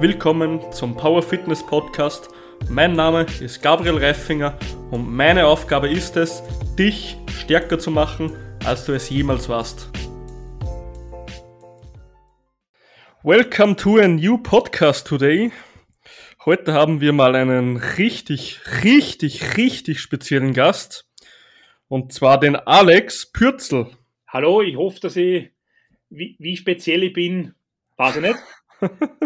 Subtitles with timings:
[0.00, 2.28] willkommen zum Power Fitness Podcast.
[2.68, 4.56] Mein Name ist Gabriel Reifinger
[4.92, 6.40] und meine Aufgabe ist es,
[6.78, 8.30] dich stärker zu machen,
[8.64, 9.90] als du es jemals warst.
[13.24, 15.50] Welcome to a new podcast today.
[16.44, 21.08] Heute haben wir mal einen richtig, richtig, richtig speziellen Gast.
[21.88, 23.88] Und zwar den Alex Pürzel.
[24.28, 25.50] Hallo, ich hoffe, dass ich,
[26.08, 27.56] wie, wie speziell ich bin,
[27.96, 28.38] weiß ich nicht.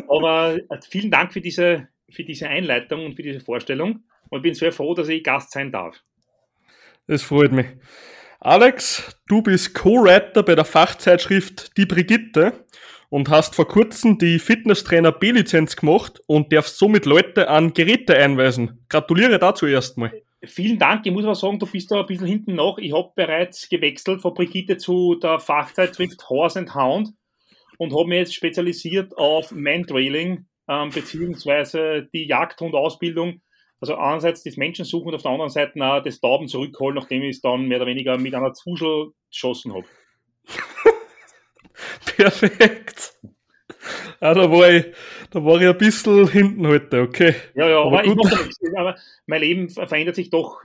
[0.08, 4.04] Aber äh, vielen Dank für diese, für diese Einleitung und für diese Vorstellung.
[4.28, 6.02] Und ich bin sehr froh, dass ich Gast sein darf.
[7.06, 7.66] Das freut mich.
[8.40, 12.64] Alex, du bist Co-Writer bei der Fachzeitschrift Die Brigitte
[13.08, 18.84] und hast vor kurzem die Fitnesstrainer B-Lizenz gemacht und darfst somit Leute an Geräte einweisen.
[18.88, 20.12] Gratuliere dazu erstmal.
[20.44, 21.06] Vielen Dank.
[21.06, 22.78] Ich muss aber sagen, du bist da ein bisschen hinten noch.
[22.78, 27.10] Ich habe bereits gewechselt von Brigitte zu der Fachzeitschrift Horse and Hound
[27.78, 33.40] und habe mich jetzt spezialisiert auf Mantrailing ähm, beziehungsweise die Jagdhundausbildung.
[33.80, 37.36] Also einerseits das Menschensuchen und auf der anderen Seite auch das Tauben zurückholen, nachdem ich
[37.36, 39.86] es dann mehr oder weniger mit einer Zuschel geschossen habe.
[42.16, 43.14] Perfekt.
[44.20, 44.86] Ah, da war ich,
[45.30, 47.34] da war ich ein bisschen hinten heute, okay.
[47.56, 48.60] Ja, ja, aber, aber ich mache nichts.
[48.76, 50.62] Aber mein Leben verändert sich doch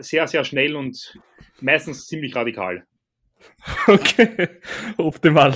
[0.00, 1.16] sehr, sehr schnell und
[1.60, 2.84] meistens ziemlich radikal.
[3.86, 4.48] Okay,
[4.96, 5.54] optimal.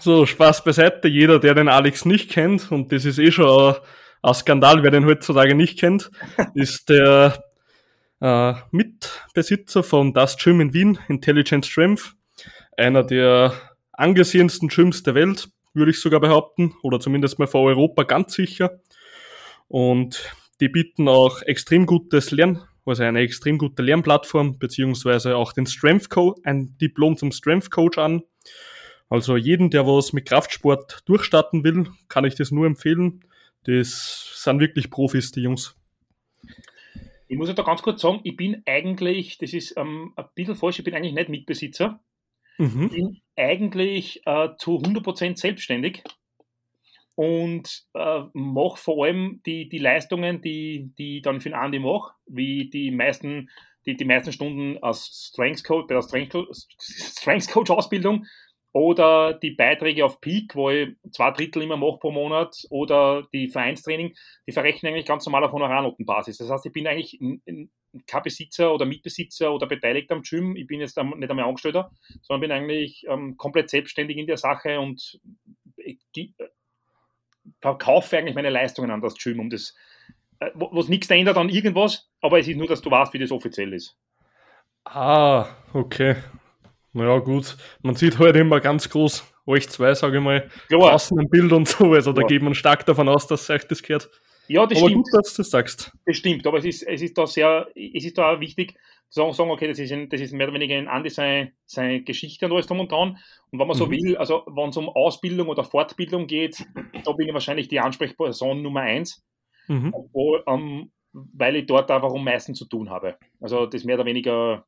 [0.00, 1.08] So, Spaß beiseite.
[1.08, 3.76] Jeder, der den Alex nicht kennt, und das ist eh schon
[4.22, 6.10] ein, Skandal, wer den heutzutage nicht kennt,
[6.54, 7.44] ist der
[8.20, 12.14] äh, Mitbesitzer von Das Gym in Wien, Intelligent Strength.
[12.76, 13.52] Einer der
[13.92, 18.80] angesehensten Gyms der Welt, würde ich sogar behaupten, oder zumindest mal vor Europa ganz sicher.
[19.68, 25.66] Und die bieten auch extrem gutes Lernen, also eine extrem gute Lernplattform, beziehungsweise auch den
[25.66, 28.22] Strength Coach, ein Diplom zum Strength Coach an.
[29.08, 33.24] Also jeden, der was mit Kraftsport durchstarten will, kann ich das nur empfehlen.
[33.64, 35.76] Das sind wirklich Profis, die Jungs.
[37.28, 40.56] Ich muss ja da ganz kurz sagen, ich bin eigentlich, das ist ähm, ein bisschen
[40.56, 42.00] falsch, ich bin eigentlich nicht Mitbesitzer.
[42.58, 42.84] Mhm.
[42.84, 46.02] Ich bin eigentlich äh, zu 100% selbstständig
[47.14, 51.78] und äh, mache vor allem die, die Leistungen, die, die ich dann für den Andi
[51.78, 53.50] mache, wie die meisten,
[53.86, 58.26] die, die meisten Stunden als Strengths Coach, bei der Strengths Coach Ausbildung
[58.74, 63.46] oder die Beiträge auf Peak, wo ich zwei Drittel immer mache pro Monat, oder die
[63.46, 64.16] Vereinstraining,
[64.48, 66.38] die verrechnen eigentlich ganz normal auf Honorarnotenbasis.
[66.38, 67.20] Das heißt, ich bin eigentlich
[68.08, 70.56] kein Besitzer oder Mitbesitzer oder Beteiligter am Gym.
[70.56, 71.92] Ich bin jetzt nicht einmal Angestellter,
[72.22, 75.20] sondern bin eigentlich ähm, komplett selbstständig in der Sache und
[75.76, 75.94] äh,
[77.60, 79.72] verkaufe eigentlich meine Leistungen an das Gym, um das,
[80.40, 83.30] äh, was nichts ändert an irgendwas, aber es ist nur, dass du weißt, wie das
[83.30, 83.96] offiziell ist.
[84.84, 86.16] Ah, okay.
[86.94, 87.56] Naja, gut.
[87.82, 91.68] Man sieht halt immer ganz groß euch zwei, sage ich mal, draußen im Bild und
[91.68, 91.92] so.
[91.92, 94.08] Also da geht man stark davon aus, dass euch das gehört.
[94.46, 95.04] Ja, das aber stimmt.
[95.04, 95.92] gut, dass du das sagst.
[96.06, 98.74] Das stimmt, aber es ist, es ist da sehr, es ist da wichtig
[99.08, 101.52] zu sagen, sagen okay, das ist, ein, das ist mehr oder weniger ein Andi seine,
[101.64, 103.18] seine Geschichte und alles drum und dran.
[103.50, 103.90] Und wenn man so mhm.
[103.92, 106.64] will, also wenn es um Ausbildung oder Fortbildung geht,
[107.04, 109.24] da bin ich wahrscheinlich die Ansprechperson Nummer eins,
[109.66, 109.94] mhm.
[110.12, 113.16] wo, ähm, weil ich dort einfach am meisten zu tun habe.
[113.40, 114.66] Also das mehr oder weniger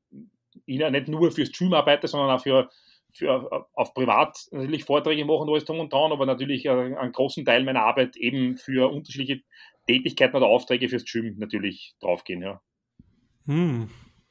[0.67, 2.69] ich nicht nur fürs Stream arbeite, sondern auch für,
[3.13, 7.65] für auf privat natürlich Vorträge machen, alles drum und dran, aber natürlich einen großen Teil
[7.65, 9.43] meiner Arbeit eben für unterschiedliche
[9.87, 12.61] Tätigkeiten oder Aufträge fürs Stream natürlich draufgehen, ja.
[13.47, 13.89] Hm.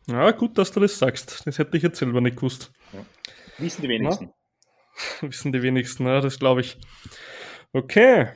[0.08, 1.48] Ja, gut, dass du das sagst.
[1.48, 2.72] Das hätte ich jetzt selber nicht gewusst.
[2.94, 3.06] Ja.
[3.58, 4.26] Wissen die wenigsten.
[4.26, 4.32] Ja.
[5.30, 6.78] Wissen die wenigsten, ja, das glaube ich.
[7.74, 8.28] Okay.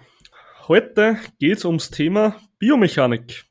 [0.67, 3.45] Heute geht es ums Thema Biomechanik,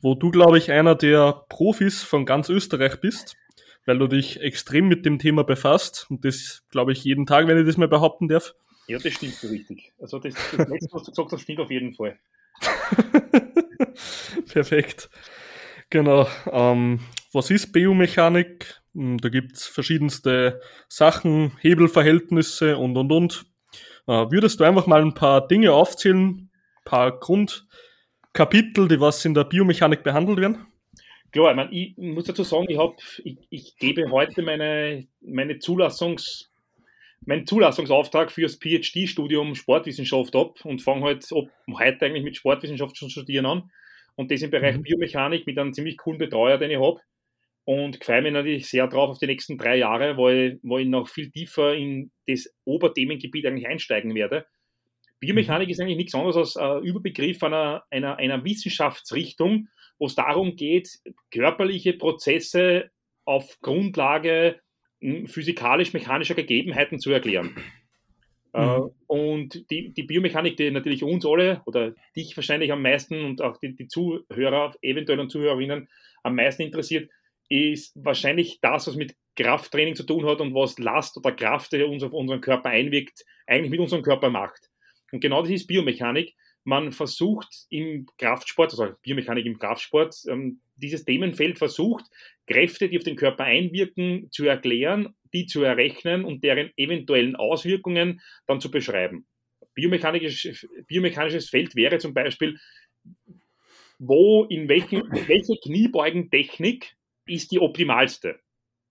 [0.00, 3.36] wo du, glaube ich, einer der Profis von ganz Österreich bist
[3.86, 6.06] weil du dich extrem mit dem Thema befasst.
[6.10, 8.54] Und das glaube ich jeden Tag, wenn ich das mal behaupten darf.
[8.88, 9.92] Ja, das stimmt so richtig.
[9.98, 12.18] Also das, das letzte, was du gesagt hast, stimmt auf jeden Fall.
[14.52, 15.10] Perfekt.
[15.90, 16.28] Genau.
[16.50, 17.00] Ähm,
[17.32, 18.80] was ist Biomechanik?
[18.94, 23.46] Hm, da gibt es verschiedenste Sachen, Hebelverhältnisse und und und.
[24.06, 26.50] Äh, würdest du einfach mal ein paar Dinge aufzählen, ein
[26.84, 30.66] paar Grundkapitel, die was in der Biomechanik behandelt werden?
[31.36, 35.58] Klar, ich, meine, ich muss dazu sagen, ich, hab, ich, ich gebe heute meine, meine
[35.58, 36.50] Zulassungs,
[37.26, 41.44] meinen Zulassungsauftrag fürs PhD-Studium Sportwissenschaft ab und fange halt ab
[41.78, 43.70] heute eigentlich mit Sportwissenschaft zu studieren an.
[44.14, 44.84] Und das im Bereich mhm.
[44.84, 47.02] Biomechanik mit einem ziemlich coolen Betreuer, den ich habe.
[47.64, 51.06] Und freue mich natürlich sehr drauf auf die nächsten drei Jahre, weil, weil ich noch
[51.06, 54.46] viel tiefer in das Oberthemengebiet eigentlich einsteigen werde.
[55.20, 55.72] Biomechanik mhm.
[55.72, 59.68] ist eigentlich nichts anderes als ein Überbegriff einer, einer, einer Wissenschaftsrichtung,
[59.98, 61.00] wo es darum geht,
[61.30, 62.90] körperliche Prozesse
[63.24, 64.60] auf Grundlage
[65.00, 67.56] hm, physikalisch-mechanischer Gegebenheiten zu erklären.
[68.52, 68.90] Äh, mhm.
[69.06, 73.58] Und die, die Biomechanik, die natürlich uns alle oder dich wahrscheinlich am meisten und auch
[73.58, 75.88] die, die Zuhörer, eventuell und Zuhörerinnen
[76.22, 77.10] am meisten interessiert,
[77.48, 81.82] ist wahrscheinlich das, was mit Krafttraining zu tun hat und was Last oder Kraft, die
[81.82, 84.70] uns auf unseren Körper einwirkt, eigentlich mit unserem Körper macht.
[85.12, 86.34] Und genau das ist Biomechanik.
[86.66, 92.04] Man versucht im Kraftsport, also Biomechanik im Kraftsport, ähm, dieses Themenfeld versucht,
[92.48, 98.20] Kräfte, die auf den Körper einwirken, zu erklären, die zu errechnen und deren eventuellen Auswirkungen
[98.48, 99.26] dann zu beschreiben.
[99.74, 102.58] Biomechanisches, biomechanisches Feld wäre zum Beispiel,
[104.00, 106.96] wo, in welchen, welche Kniebeugentechnik
[107.26, 108.40] ist die optimalste.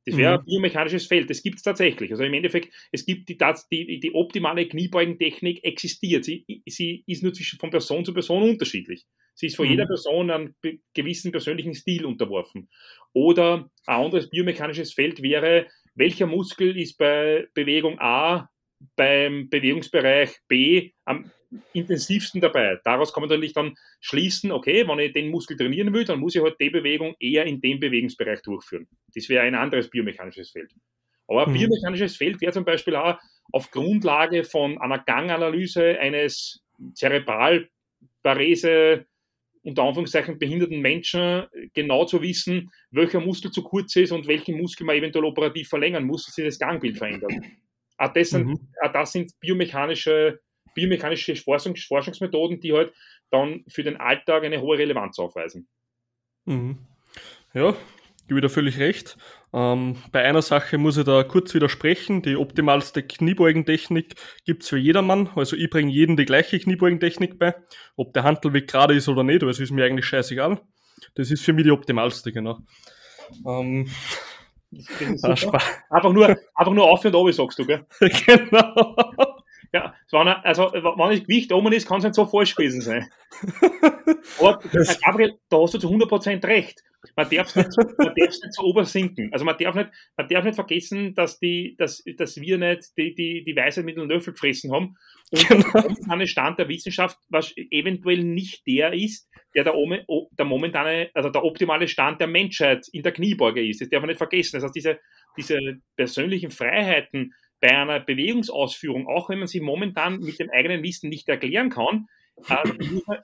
[0.06, 0.40] Das wäre mhm.
[0.40, 1.30] ein biomechanisches Feld.
[1.30, 2.12] Das gibt es tatsächlich.
[2.12, 3.38] Also im Endeffekt, es gibt die,
[3.72, 6.26] die, die optimale Kniebeugentechnik existiert.
[6.26, 9.06] Sie, sie ist nur zwischen, von Person zu Person unterschiedlich.
[9.34, 9.72] Sie ist von mhm.
[9.72, 10.56] jeder Person einem
[10.94, 12.70] gewissen persönlichen Stil unterworfen.
[13.14, 18.50] Oder ein anderes biomechanisches Feld wäre, welcher Muskel ist bei Bewegung A
[18.96, 21.32] beim Bewegungsbereich B am
[21.74, 22.80] intensivsten dabei.
[22.84, 26.36] Daraus kann man natürlich dann schließen, okay, wenn ich den Muskel trainieren will, dann muss
[26.36, 28.88] ich halt die Bewegung eher in dem Bewegungsbereich durchführen.
[29.14, 30.74] Das wäre ein anderes biomechanisches Feld.
[31.28, 31.60] Aber ein mhm.
[31.60, 33.18] biomechanisches Feld wäre zum Beispiel auch
[33.52, 36.62] auf Grundlage von einer Ganganalyse eines
[36.94, 39.06] Zerebralparese
[39.66, 44.86] unter Anführungszeichen behinderten Menschen genau zu wissen, welcher Muskel zu kurz ist und welchen Muskel
[44.86, 47.34] man eventuell operativ verlängern muss, dass sich das Gangbild verändert.
[47.98, 48.60] Auch das sind, mhm.
[48.84, 50.40] auch das sind biomechanische,
[50.76, 52.94] biomechanische Forschungs Forschungsmethoden, die halt
[53.32, 55.68] dann für den Alltag eine hohe Relevanz aufweisen.
[56.46, 56.78] Mhm.
[57.54, 57.76] Ja,
[58.28, 59.18] gebe da völlig recht.
[59.54, 62.22] Ähm, bei einer Sache muss ich da kurz widersprechen.
[62.22, 65.30] Die optimalste Kniebeugentechnik gibt es für jedermann.
[65.36, 67.56] Also ich bringe jedem die gleiche Kniebeugentechnik bei.
[67.96, 70.60] Ob der Handelweg gerade ist oder nicht, das ist mir eigentlich scheißegal.
[71.16, 72.60] Das ist für mich die optimalste, genau.
[73.48, 73.90] Ähm,
[75.24, 77.86] einfach, nur, einfach nur auf und oben, sagst du, gell?
[78.00, 78.96] genau.
[79.74, 82.82] Ja, wenn er, also, wenn das Gewicht oben ist, kann es nicht so falsch gewesen
[82.82, 83.10] sein.
[84.40, 84.60] Aber,
[85.06, 86.82] Gabriel, da hast du zu 100% recht.
[87.16, 87.78] Man darf es nicht,
[88.18, 89.32] nicht so obersinken.
[89.32, 93.14] Also man darf nicht, man darf nicht vergessen, dass, die, dass, dass wir nicht die,
[93.14, 94.96] die, die Weisheit mit dem Löffel gefressen haben
[95.32, 95.72] und genau.
[95.72, 101.30] der momentane Stand der Wissenschaft, was eventuell nicht der ist, der der, der momentane, also
[101.30, 103.82] der optimale Stand der Menschheit in der Kniebeuge ist.
[103.82, 104.58] Das darf man nicht vergessen.
[104.58, 105.00] Das heißt, diese,
[105.38, 105.60] diese
[105.96, 111.28] persönlichen Freiheiten bei einer Bewegungsausführung, auch wenn man sie momentan mit dem eigenen Wissen nicht
[111.30, 112.08] erklären kann,
[112.48, 112.64] äh,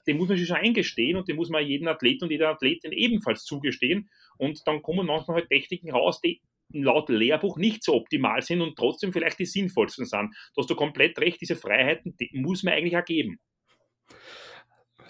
[0.06, 2.92] den, muss man, sich schon eingestehen und den muss man jedem Athleten und jeder Athletin
[2.92, 4.10] ebenfalls zugestehen.
[4.38, 6.40] Und dann kommen manchmal halt Techniken raus, die
[6.72, 10.34] laut Lehrbuch nicht so optimal sind und trotzdem vielleicht die sinnvollsten sind.
[10.54, 13.38] Da hast du komplett recht, diese Freiheiten die muss man eigentlich ergeben.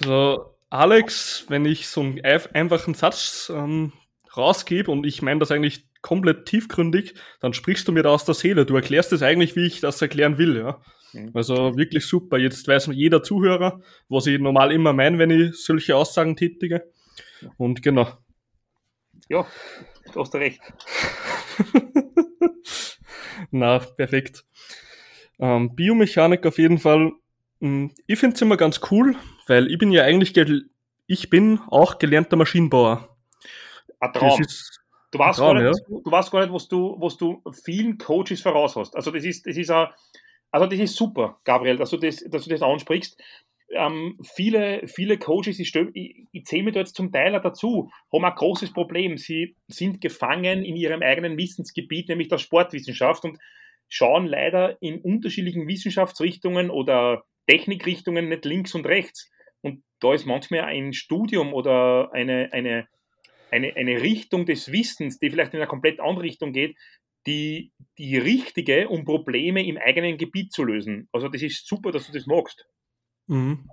[0.00, 3.92] Also, Alex, wenn ich so einen einfachen Satz ähm,
[4.36, 8.34] rausgebe und ich meine das eigentlich komplett tiefgründig, dann sprichst du mir da aus der
[8.34, 8.66] Seele.
[8.66, 10.82] Du erklärst es eigentlich, wie ich das erklären will, ja.
[11.12, 11.31] Mhm.
[11.34, 12.38] Also wirklich super.
[12.38, 16.90] Jetzt weiß jeder Zuhörer, was ich normal immer meine, wenn ich solche Aussagen tätige.
[17.56, 18.19] Und genau.
[19.28, 19.46] Ja,
[20.12, 20.60] du hast recht.
[23.50, 24.44] Na, perfekt.
[25.38, 27.12] Ähm, Biomechanik auf jeden Fall.
[27.60, 29.16] Hm, ich finde es immer ganz cool,
[29.46, 30.34] weil ich bin ja eigentlich,
[31.06, 33.16] ich bin auch gelernter Maschinenbauer.
[34.00, 34.46] Ein Traum.
[35.12, 35.98] Du, weißt Traum, gar nicht, ja.
[36.04, 38.96] du weißt gar nicht, was du, was du vielen Coaches voraus hast.
[38.96, 39.88] Also das ist, das ist ein,
[40.50, 43.22] also das ist super, Gabriel, dass du das, dass du das ansprichst.
[43.70, 48.24] Ähm, viele, viele Coaches, ich, ich, ich zähle mir da jetzt zum Teil dazu, haben
[48.24, 49.16] ein großes Problem.
[49.16, 53.38] Sie sind gefangen in ihrem eigenen Wissensgebiet, nämlich der Sportwissenschaft und
[53.88, 59.31] schauen leider in unterschiedlichen Wissenschaftsrichtungen oder Technikrichtungen nicht links und rechts.
[59.62, 62.88] Und da ist manchmal ein Studium oder eine, eine,
[63.52, 66.76] eine, eine Richtung des Wissens, die vielleicht in eine komplett andere Richtung geht,
[67.26, 71.08] die, die richtige, um Probleme im eigenen Gebiet zu lösen.
[71.12, 72.66] Also das ist super, dass du das magst.
[73.28, 73.68] Mhm.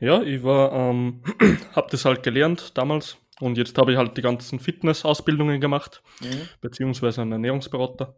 [0.00, 1.22] Ja, ich war, ähm,
[1.74, 6.48] habe das halt gelernt damals und jetzt habe ich halt die ganzen Fitness-Ausbildungen gemacht, mhm.
[6.60, 8.16] beziehungsweise einen Ernährungsberater.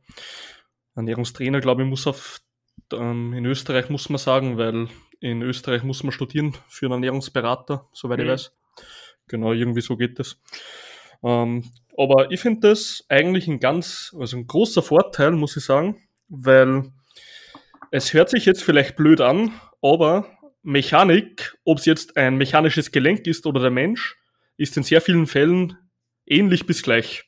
[0.94, 2.40] Ernährungstrainer, glaube ich, muss auf,
[2.92, 4.88] ähm, in Österreich muss man sagen, weil
[5.20, 8.24] in Österreich muss man studieren für einen Ernährungsberater, soweit mhm.
[8.24, 8.52] ich weiß.
[9.28, 10.40] Genau, irgendwie so geht das.
[11.22, 11.64] Ähm,
[11.96, 15.96] aber ich finde das eigentlich ein ganz, also ein großer Vorteil, muss ich sagen,
[16.28, 16.90] weil
[17.90, 19.52] es hört sich jetzt vielleicht blöd an,
[19.82, 20.26] aber
[20.62, 24.16] Mechanik, ob es jetzt ein mechanisches Gelenk ist oder der Mensch,
[24.56, 25.76] ist in sehr vielen Fällen
[26.26, 27.24] ähnlich bis gleich.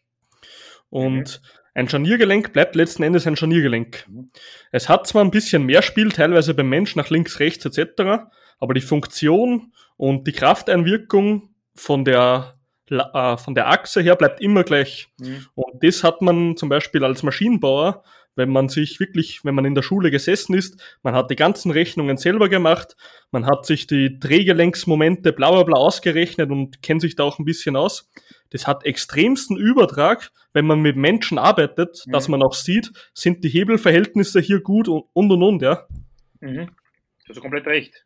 [0.88, 1.48] Und mhm.
[1.74, 4.06] ein Scharniergelenk bleibt letzten Endes ein Scharniergelenk.
[4.08, 4.30] Mhm.
[4.70, 8.24] Es hat zwar ein bisschen mehr Spiel, teilweise beim Mensch nach links, rechts etc.,
[8.60, 12.53] aber die Funktion und die Krafteinwirkung von der
[12.90, 15.08] äh, von der Achse her bleibt immer gleich.
[15.18, 15.46] Mhm.
[15.54, 18.02] Und das hat man zum Beispiel als Maschinenbauer,
[18.36, 21.70] wenn man sich wirklich, wenn man in der Schule gesessen ist, man hat die ganzen
[21.70, 22.96] Rechnungen selber gemacht,
[23.30, 27.44] man hat sich die Drehgelenksmomente bla bla bla ausgerechnet und kennt sich da auch ein
[27.44, 28.10] bisschen aus.
[28.50, 32.12] Das hat extremsten Übertrag, wenn man mit Menschen arbeitet, mhm.
[32.12, 35.86] dass man auch sieht, sind die Hebelverhältnisse hier gut und und und, und ja.
[36.40, 36.66] Mhm.
[37.26, 38.04] Du hast komplett recht.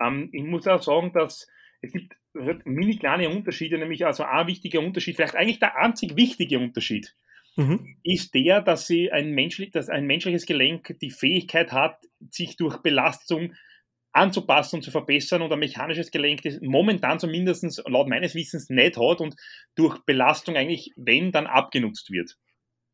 [0.00, 1.46] Ähm, ich muss auch sagen, dass
[1.82, 6.58] es gibt mini kleine Unterschiede, nämlich also ein wichtiger Unterschied, vielleicht eigentlich der einzig wichtige
[6.58, 7.14] Unterschied,
[7.56, 7.96] mhm.
[8.02, 11.98] ist der, dass, sie ein, menschlich, dass ein menschliches Gelenk die Fähigkeit hat,
[12.30, 13.54] sich durch Belastung
[14.12, 18.96] anzupassen und zu verbessern und ein mechanisches Gelenk, das momentan zumindest laut meines Wissens nicht
[18.96, 19.36] hat und
[19.76, 22.36] durch Belastung eigentlich, wenn, dann abgenutzt wird.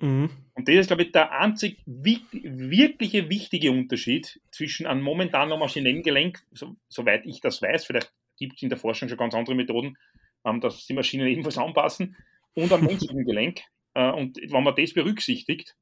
[0.01, 0.29] Mhm.
[0.55, 6.41] Und das ist, glaube ich, der einzig wirkliche wichtige Unterschied zwischen einem momentanen maschinellen Gelenk,
[6.53, 9.97] so, soweit ich das weiß, vielleicht gibt es in der Forschung schon ganz andere Methoden,
[10.45, 12.17] ähm, dass die Maschinen ebenfalls anpassen,
[12.57, 13.61] und am menschlichen Gelenk.
[13.95, 15.77] Äh, und wenn man das berücksichtigt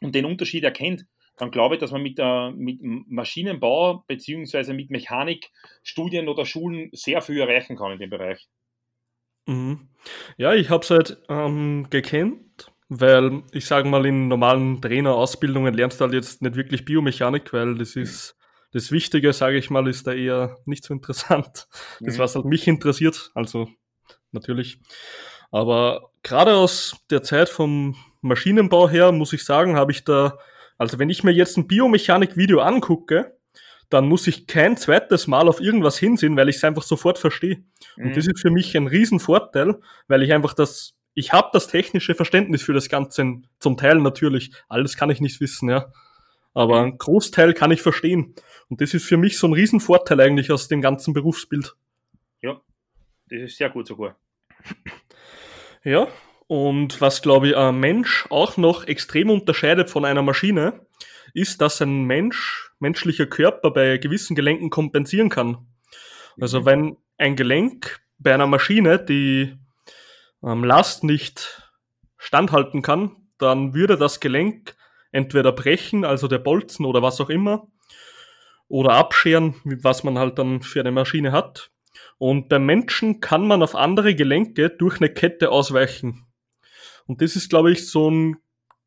[0.00, 4.72] und den Unterschied erkennt, dann glaube ich, dass man mit, äh, mit Maschinenbau bzw.
[4.72, 8.48] mit Mechanikstudien oder Schulen sehr viel erreichen kann in dem Bereich.
[9.46, 9.88] Mhm.
[10.36, 16.00] Ja, ich habe es halt ähm, gekannt, weil ich sage mal, in normalen Trainerausbildungen lernst
[16.00, 18.37] du halt jetzt nicht wirklich Biomechanik, weil das ist
[18.78, 21.66] das Wichtige, sage ich mal, ist da eher nicht so interessant.
[22.00, 22.18] Das, mhm.
[22.18, 23.68] was halt mich interessiert, also
[24.30, 24.78] natürlich.
[25.50, 30.38] Aber gerade aus der Zeit vom Maschinenbau her, muss ich sagen, habe ich da,
[30.76, 33.36] also wenn ich mir jetzt ein Biomechanik-Video angucke,
[33.90, 37.64] dann muss ich kein zweites Mal auf irgendwas hinsehen, weil ich es einfach sofort verstehe.
[37.96, 38.06] Mhm.
[38.06, 42.14] Und das ist für mich ein Riesenvorteil, weil ich einfach das, ich habe das technische
[42.14, 44.52] Verständnis für das Ganze, zum Teil natürlich.
[44.68, 45.90] Alles kann ich nicht wissen, ja.
[46.58, 48.34] Aber ein Großteil kann ich verstehen.
[48.68, 51.76] Und das ist für mich so ein Riesenvorteil eigentlich aus dem ganzen Berufsbild.
[52.42, 52.60] Ja,
[53.28, 54.16] das ist sehr gut sogar.
[55.84, 56.08] Ja,
[56.48, 60.84] und was, glaube ich, ein Mensch auch noch extrem unterscheidet von einer Maschine,
[61.32, 65.68] ist, dass ein Mensch, menschlicher Körper bei gewissen Gelenken kompensieren kann.
[66.40, 66.66] Also mhm.
[66.66, 69.56] wenn ein Gelenk bei einer Maschine die
[70.42, 71.70] ähm, Last nicht
[72.16, 74.76] standhalten kann, dann würde das Gelenk
[75.12, 77.68] entweder brechen, also der Bolzen oder was auch immer,
[78.68, 81.70] oder abscheren, was man halt dann für eine Maschine hat.
[82.18, 86.26] Und beim Menschen kann man auf andere Gelenke durch eine Kette ausweichen.
[87.06, 88.36] Und das ist, glaube ich, so ein,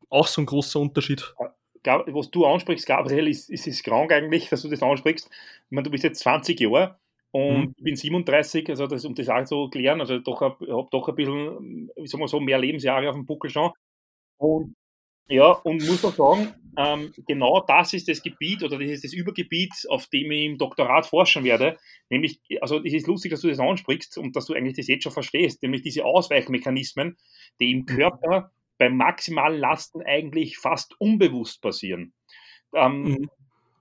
[0.08, 1.34] auch so ein großer Unterschied.
[1.84, 5.28] Was du ansprichst, Gabriel, ist, ist es krank eigentlich, dass du das ansprichst.
[5.28, 6.96] Ich meine, du bist jetzt 20 Jahre
[7.32, 7.74] und mhm.
[7.76, 11.14] ich bin 37, also das, um das auch zu klären, also doch, habe doch ein
[11.16, 13.72] bisschen, wie sagen wir so, mehr Lebensjahre auf dem Buckel schon.
[14.36, 14.76] Und
[15.28, 19.12] ja, und muss auch sagen, ähm, genau das ist das Gebiet oder das ist das
[19.12, 21.78] Übergebiet, auf dem ich im Doktorat forschen werde.
[22.08, 25.02] Nämlich, also es ist lustig, dass du das ansprichst und dass du eigentlich das jetzt
[25.02, 27.18] schon verstehst, nämlich diese Ausweichmechanismen,
[27.60, 32.14] die im Körper bei maximalen Lasten eigentlich fast unbewusst passieren.
[32.74, 33.30] Ähm, mhm.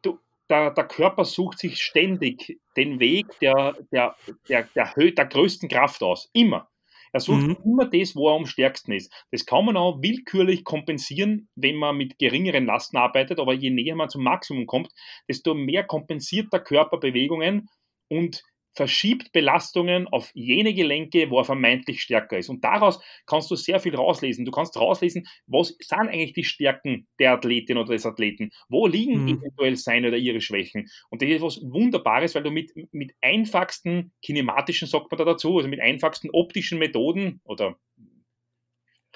[0.01, 0.19] du,
[0.49, 4.15] der, der, Körper sucht sich ständig den Weg der, der,
[4.49, 6.29] der, der, der größten Kraft aus.
[6.33, 6.69] Immer.
[7.11, 7.57] Er sucht mhm.
[7.65, 9.13] immer das, wo er am stärksten ist.
[9.31, 13.95] Das kann man auch willkürlich kompensieren, wenn man mit geringeren Lasten arbeitet, aber je näher
[13.95, 14.89] man zum Maximum kommt,
[15.27, 17.69] desto mehr kompensiert der Körper Bewegungen
[18.09, 22.49] und verschiebt Belastungen auf jene Gelenke, wo er vermeintlich stärker ist.
[22.49, 24.45] Und daraus kannst du sehr viel rauslesen.
[24.45, 28.51] Du kannst rauslesen, was sind eigentlich die Stärken der Athletin oder des Athleten?
[28.69, 29.37] Wo liegen mhm.
[29.39, 30.89] eventuell seine oder ihre Schwächen?
[31.09, 35.57] Und das ist was Wunderbares, weil du mit, mit einfachsten kinematischen, sagt man da dazu,
[35.57, 37.75] also mit einfachsten optischen Methoden oder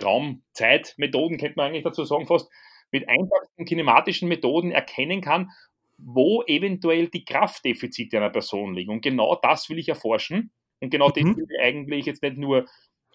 [0.04, 2.50] Raum-Zeit-Methoden, könnte man eigentlich dazu sagen fast,
[2.92, 5.52] mit einfachsten kinematischen Methoden erkennen kann,
[5.98, 8.92] wo eventuell die Kraftdefizite einer Person liegen.
[8.92, 10.52] Und genau das will ich erforschen.
[10.82, 11.14] Und genau mhm.
[11.14, 12.66] das will ich eigentlich jetzt nicht nur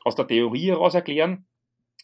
[0.05, 1.47] aus der Theorie heraus erklären,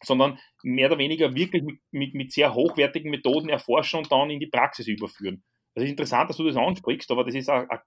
[0.02, 4.40] sondern mehr oder weniger wirklich mit, mit, mit sehr hochwertigen Methoden erforschen und dann in
[4.40, 5.42] die Praxis überführen.
[5.74, 7.80] Das ist interessant, dass du das ansprichst, aber das ist ein, ein,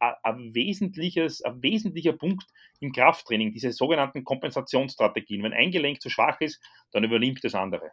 [0.00, 2.44] ein, ein, wesentliches, ein wesentlicher Punkt
[2.80, 5.42] im Krafttraining, diese sogenannten Kompensationsstrategien.
[5.42, 7.92] Wenn ein Gelenk zu schwach ist, dann übernimmt das andere.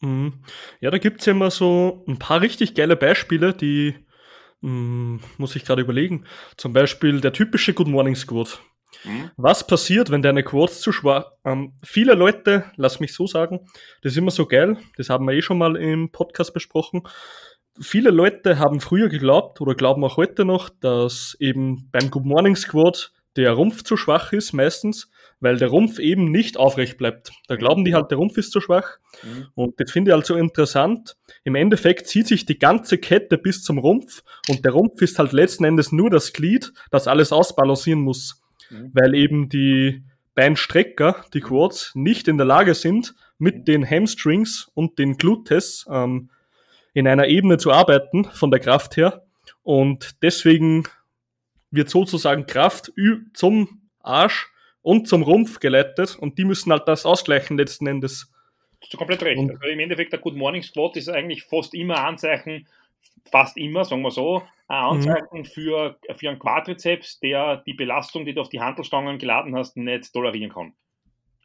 [0.00, 0.42] Mhm.
[0.80, 3.94] Ja, da gibt's ja immer so ein paar richtig geile Beispiele, die
[4.60, 6.24] mh, hm, muss ich gerade überlegen.
[6.56, 8.60] Zum Beispiel der typische Good Morning Squad.
[9.04, 9.30] Mhm.
[9.36, 11.32] Was passiert, wenn deine Quads zu schwach?
[11.44, 13.68] Ähm, viele Leute, lass mich so sagen,
[14.02, 17.02] das ist immer so geil, das haben wir eh schon mal im Podcast besprochen.
[17.78, 22.56] Viele Leute haben früher geglaubt oder glauben auch heute noch, dass eben beim Good Morning
[22.56, 27.30] Squad der Rumpf zu schwach ist, meistens, weil der Rumpf eben nicht aufrecht bleibt.
[27.46, 28.98] Da glauben die halt, der Rumpf ist zu schwach.
[29.22, 29.46] Mhm.
[29.54, 31.16] Und das finde ich halt so interessant.
[31.44, 35.32] Im Endeffekt zieht sich die ganze Kette bis zum Rumpf und der Rumpf ist halt
[35.32, 38.42] letzten Endes nur das Glied, das alles ausbalancieren muss.
[38.70, 38.90] Mhm.
[38.94, 40.02] Weil eben die
[40.34, 46.30] Beinstrecker, die Quads, nicht in der Lage sind, mit den Hamstrings und den Glutes ähm,
[46.94, 49.26] in einer Ebene zu arbeiten, von der Kraft her.
[49.62, 50.84] Und deswegen
[51.70, 52.92] wird sozusagen Kraft
[53.34, 54.50] zum Arsch
[54.86, 58.32] und zum Rumpf geleitet und die müssen halt das ausgleichen letzten Endes.
[58.80, 59.40] Du hast komplett recht.
[59.40, 62.68] also Im Endeffekt, der Good Morning Squat ist eigentlich fast immer ein Anzeichen,
[63.28, 65.08] fast immer, sagen wir so, ein mhm.
[65.08, 65.44] Anzeichen mhm.
[65.44, 70.12] für, für einen Quadrizeps, der die Belastung, die du auf die Handelstangen geladen hast, nicht
[70.12, 70.74] tolerieren kann.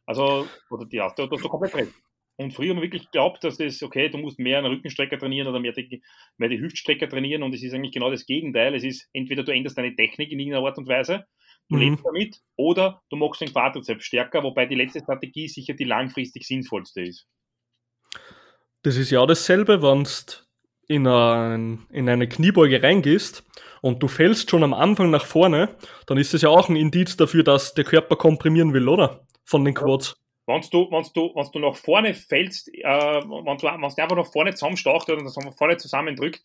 [0.05, 1.93] Also, oder ja, da hast du komplett recht.
[2.37, 5.47] Und früher haben wir wirklich geglaubt, dass das, okay, du musst mehr einen Rückenstrecker trainieren
[5.47, 6.03] oder mehr die,
[6.37, 8.75] mehr die Hüftstrecker trainieren und es ist eigentlich genau das Gegenteil.
[8.75, 11.25] Es ist entweder du änderst deine Technik in irgendeiner Art und Weise,
[11.71, 11.81] du mhm.
[11.81, 16.45] lebst damit, oder du machst den Quadrizeps stärker, wobei die letzte Strategie sicher die langfristig
[16.45, 17.27] sinnvollste ist.
[18.83, 20.09] Das ist ja dasselbe, wenn du
[20.87, 23.43] in, ein, in eine Kniebeuge reingehst
[23.81, 25.75] und du fällst schon am Anfang nach vorne,
[26.07, 29.25] dann ist das ja auch ein Indiz dafür, dass der Körper komprimieren will, oder?
[29.45, 30.17] Von den Quads.
[30.47, 34.17] Wenn du, wenn du, wenn du nach vorne fällst, äh, wenn, du, wenn du einfach
[34.17, 36.41] nach vorne zusammenstaucht oder nach vorne zusammendrückt,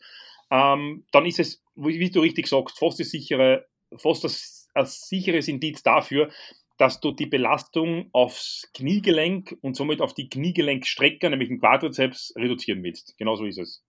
[0.50, 3.66] ähm, dann ist es, wie, wie, du richtig sagst, fast, das sichere,
[3.97, 6.30] fast das, ein sicheres Indiz dafür,
[6.78, 12.83] dass du die Belastung aufs Kniegelenk und somit auf die Kniegelenkstrecker, nämlich den Quadrizeps, reduzieren
[12.83, 13.16] willst.
[13.16, 13.83] Genauso ist es.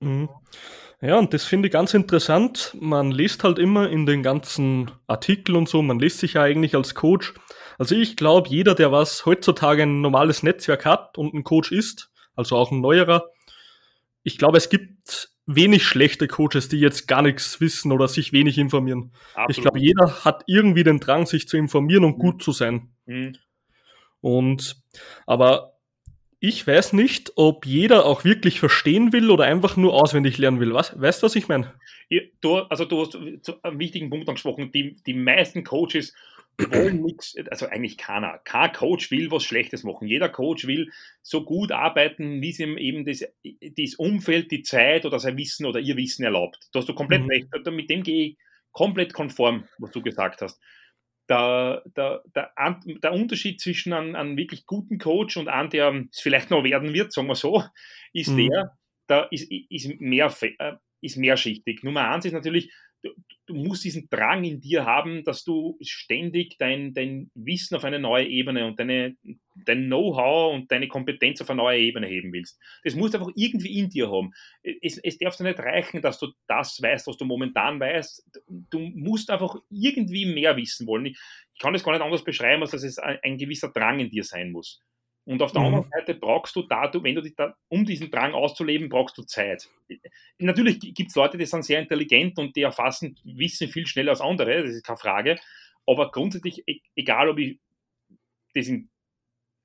[0.00, 0.28] Mhm.
[1.00, 2.76] Ja, und das finde ich ganz interessant.
[2.78, 6.74] Man liest halt immer in den ganzen Artikeln und so, man liest sich ja eigentlich
[6.76, 7.34] als Coach.
[7.78, 12.12] Also ich glaube, jeder, der was heutzutage ein normales Netzwerk hat und ein Coach ist,
[12.36, 13.30] also auch ein neuerer,
[14.22, 14.91] ich glaube, es gibt
[15.46, 19.12] wenig schlechte Coaches, die jetzt gar nichts wissen oder sich wenig informieren.
[19.34, 19.50] Absolut.
[19.50, 22.20] Ich glaube, jeder hat irgendwie den Drang, sich zu informieren und mhm.
[22.20, 22.92] gut zu sein.
[23.06, 23.36] Mhm.
[24.20, 24.76] Und
[25.26, 25.72] aber
[26.44, 30.74] ich weiß nicht, ob jeder auch wirklich verstehen will oder einfach nur auswendig lernen will.
[30.74, 31.72] Was, weißt du, was ich meine?
[32.40, 33.16] Du, also du hast
[33.62, 34.72] einen wichtigen Punkt angesprochen.
[34.72, 36.14] Die, die meisten Coaches
[36.58, 38.38] wollen nichts, also eigentlich keiner.
[38.44, 40.06] Kein Coach will was Schlechtes machen.
[40.06, 40.90] Jeder Coach will
[41.22, 45.66] so gut arbeiten, wie es ihm eben das, das Umfeld, die Zeit oder sein Wissen
[45.66, 46.68] oder ihr Wissen erlaubt.
[46.72, 47.30] Da hast du komplett mhm.
[47.30, 47.48] recht.
[47.70, 48.38] Mit dem gehe ich
[48.70, 50.60] komplett konform, was du gesagt hast
[51.28, 52.52] der, der, der,
[53.02, 56.92] der Unterschied zwischen einem, einem, wirklich guten Coach und einem, der es vielleicht noch werden
[56.92, 57.64] wird, sagen wir so,
[58.12, 58.48] ist mhm.
[58.48, 61.82] der, da ist, ist, mehr, äh, ist mehrschichtig.
[61.82, 63.10] Nummer eins ist natürlich, du,
[63.46, 67.98] du, musst diesen Drang in dir haben, dass du ständig dein, dein Wissen auf eine
[67.98, 69.16] neue Ebene und deine,
[69.66, 72.58] dein Know-how und deine Kompetenz auf eine neue Ebene heben willst.
[72.84, 74.32] Das musst du einfach irgendwie in dir haben.
[74.80, 78.24] Es, es darf dir nicht reichen, dass du das weißt, was du momentan weißt.
[78.70, 81.06] Du musst einfach irgendwie mehr wissen wollen.
[81.06, 81.18] Ich,
[81.54, 84.08] ich kann es gar nicht anders beschreiben, als dass es ein, ein gewisser Drang in
[84.08, 84.80] dir sein muss.
[85.24, 85.66] Und auf der mhm.
[85.68, 89.22] anderen Seite brauchst du da, wenn du dich da, um diesen Drang auszuleben, brauchst du
[89.22, 89.68] Zeit.
[90.38, 94.20] Natürlich gibt es Leute, die sind sehr intelligent und die erfassen Wissen viel schneller als
[94.20, 95.38] andere, das ist keine Frage.
[95.86, 97.58] Aber grundsätzlich, e, egal ob ich
[98.54, 98.90] das in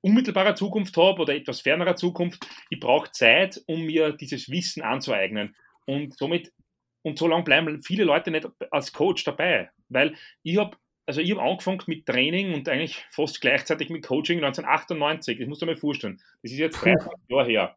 [0.00, 5.56] unmittelbarer Zukunft habe oder etwas fernerer Zukunft, ich brauche Zeit, um mir dieses Wissen anzueignen.
[5.86, 6.52] Und somit,
[7.02, 10.76] und so lange bleiben viele Leute nicht als Coach dabei, weil ich habe
[11.08, 15.38] also ich habe angefangen mit Training und eigentlich fast gleichzeitig mit Coaching 1998.
[15.38, 16.20] Das musst du mal vorstellen.
[16.42, 17.76] Das ist jetzt 30 Jahre her.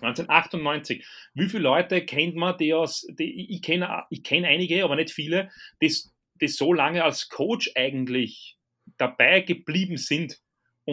[0.00, 1.06] 1998.
[1.34, 5.12] Wie viele Leute kennt man, die aus, die, ich kenne ich kenn einige, aber nicht
[5.12, 5.94] viele, die,
[6.40, 8.56] die so lange als Coach eigentlich
[8.98, 10.40] dabei geblieben sind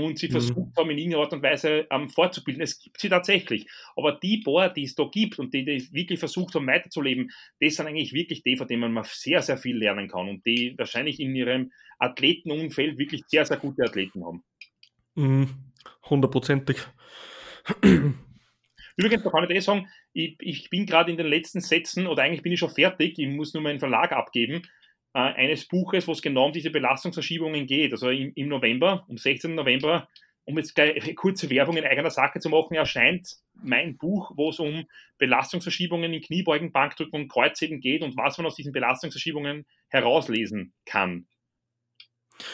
[0.03, 0.31] und sie mhm.
[0.31, 2.61] versucht haben, in irgendeiner Art und Weise ähm, fortzubilden.
[2.61, 3.67] Es gibt sie tatsächlich.
[3.95, 7.75] Aber die paar, die es da gibt und die, die wirklich versucht haben, weiterzuleben, das
[7.75, 11.19] sind eigentlich wirklich die, von denen man sehr, sehr viel lernen kann und die wahrscheinlich
[11.19, 14.43] in ihrem Athletenumfeld wirklich sehr, sehr gute Athleten haben.
[15.15, 15.49] Mhm.
[16.09, 16.77] Hundertprozentig.
[18.97, 22.23] Übrigens, da kann ich dir sagen, ich, ich bin gerade in den letzten Sätzen oder
[22.23, 24.63] eigentlich bin ich schon fertig, ich muss nur meinen Verlag abgeben
[25.13, 27.91] äh, eines Buches, wo es genau um diese Belastungsverschiebungen geht.
[27.91, 29.55] Also im, im November, am 16.
[29.55, 30.07] November,
[30.45, 34.59] um jetzt gleich kurze Werbung in eigener Sache zu machen, erscheint mein Buch, wo es
[34.59, 34.85] um
[35.17, 41.27] Belastungsverschiebungen in Kniebeugen, Bankdrücken und Kreuzheben geht und was man aus diesen Belastungsverschiebungen herauslesen kann.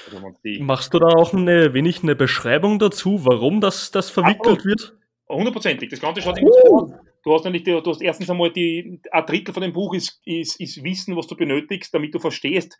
[0.06, 0.22] Also
[0.62, 4.98] Machst du da auch eine wenig eine Beschreibung dazu, warum das, das verwickelt Ach, wird?
[5.30, 5.90] Hundertprozentig.
[5.90, 6.94] Das Ganze schaut uh.
[7.24, 10.60] Du hast nämlich, du hast erstens einmal die, ein Drittel von dem Buch ist, ist,
[10.60, 12.78] ist Wissen, was du benötigst, damit du verstehst,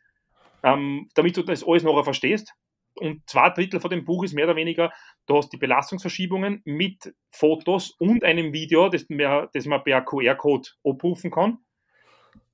[0.64, 2.54] ähm, damit du das alles nachher verstehst.
[2.96, 4.92] Und zwei Drittel von dem Buch ist mehr oder weniger,
[5.26, 10.70] du hast die Belastungsverschiebungen mit Fotos und einem Video, das, mehr, das man per QR-Code
[10.84, 11.60] abrufen kann.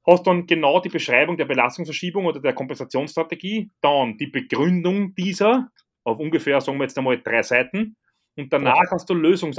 [0.05, 5.69] Hast dann genau die Beschreibung der Belastungsverschiebung oder der Kompensationsstrategie, dann die Begründung dieser
[6.03, 7.97] auf ungefähr, sagen wir jetzt einmal, drei Seiten.
[8.37, 9.57] Und danach hast du Lösungs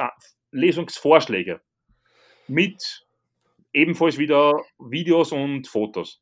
[0.52, 1.60] Lösungsvorschläge
[2.50, 3.06] mit
[3.72, 6.20] ebenfalls wieder Videos und Fotos.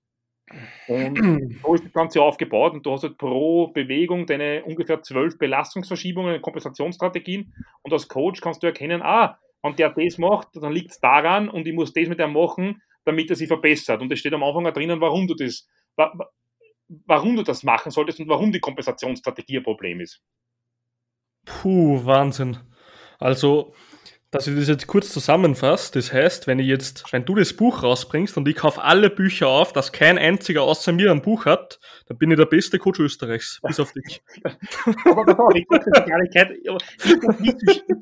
[0.87, 1.17] Und
[1.63, 6.41] so ist das Ganze aufgebaut und du hast halt pro Bewegung deine ungefähr zwölf Belastungsverschiebungen,
[6.41, 11.01] Kompensationsstrategien und als Coach kannst du erkennen, ah, wenn der das macht, dann liegt es
[11.01, 14.01] daran und ich muss das mit ihm machen, damit er sich verbessert.
[14.01, 15.67] Und es steht am Anfang auch drinnen, warum du das,
[17.07, 20.23] warum du das machen solltest und warum die Kompensationsstrategie ein Problem ist.
[21.45, 22.59] Puh, Wahnsinn.
[23.19, 23.75] Also,
[24.31, 27.83] dass ich das jetzt kurz zusammenfasse, das heißt, wenn ich jetzt, wenn du das Buch
[27.83, 31.81] rausbringst und ich kaufe alle Bücher auf, dass kein einziger außer mir ein Buch hat,
[32.07, 34.23] dann bin ich der beste Coach Österreichs, bis auf dich.
[35.05, 35.67] Aber da ich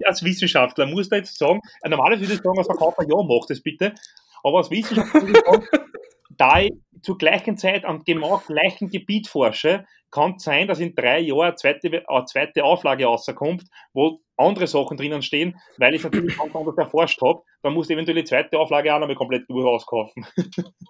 [0.05, 3.61] als Wissenschaftler muss da jetzt sagen, normalerweise würde ich sagen, als Verkäufer, ja, mach das
[3.61, 3.95] bitte,
[4.43, 5.67] aber als Wissenschaftler würde ich sagen,
[6.37, 6.73] da ich
[7.07, 11.43] zur gleichen Zeit am genau gleichen Gebiet forsche, kann es sein, dass in drei Jahren
[11.43, 16.37] eine zweite, eine zweite Auflage rauskommt, wo andere Sachen drinnen stehen, weil ich es natürlich
[16.37, 17.43] ganz anders erforscht habe.
[17.63, 20.27] Dann muss ich eventuell die zweite Auflage auch nochmal komplett durchauskaufen.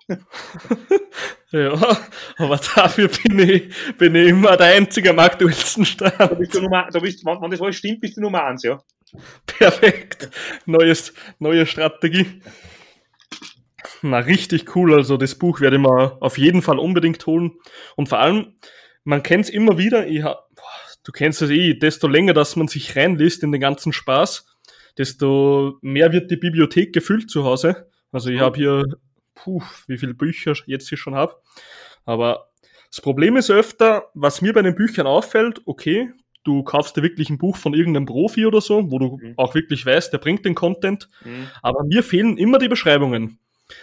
[1.50, 1.74] ja,
[2.38, 6.14] aber dafür bin ich, bin ich immer der Einzige am aktuellsten Stand.
[6.18, 8.80] Da bist du Nummer, da bist, wenn das alles stimmt, bist du Nummer eins, ja.
[9.44, 10.30] Perfekt.
[10.64, 12.40] Neues, neue Strategie.
[14.10, 14.94] Na, richtig cool.
[14.94, 17.52] Also das Buch werde ich mir auf jeden Fall unbedingt holen.
[17.96, 18.54] Und vor allem,
[19.04, 20.06] man kennt es immer wieder.
[20.06, 20.48] Ich hab,
[21.02, 24.46] du kennst es eh, desto länger, dass man sich reinliest in den ganzen Spaß,
[24.96, 27.90] desto mehr wird die Bibliothek gefüllt zu Hause.
[28.12, 28.84] Also ich habe hier,
[29.34, 31.34] puh, wie viele Bücher jetzt hier schon habe.
[32.04, 32.50] Aber
[32.88, 36.12] das Problem ist öfter, was mir bei den Büchern auffällt, okay,
[36.44, 39.34] du kaufst dir wirklich ein Buch von irgendeinem Profi oder so, wo du mhm.
[39.36, 41.08] auch wirklich weißt, der bringt den Content.
[41.24, 41.48] Mhm.
[41.60, 43.40] Aber mir fehlen immer die Beschreibungen.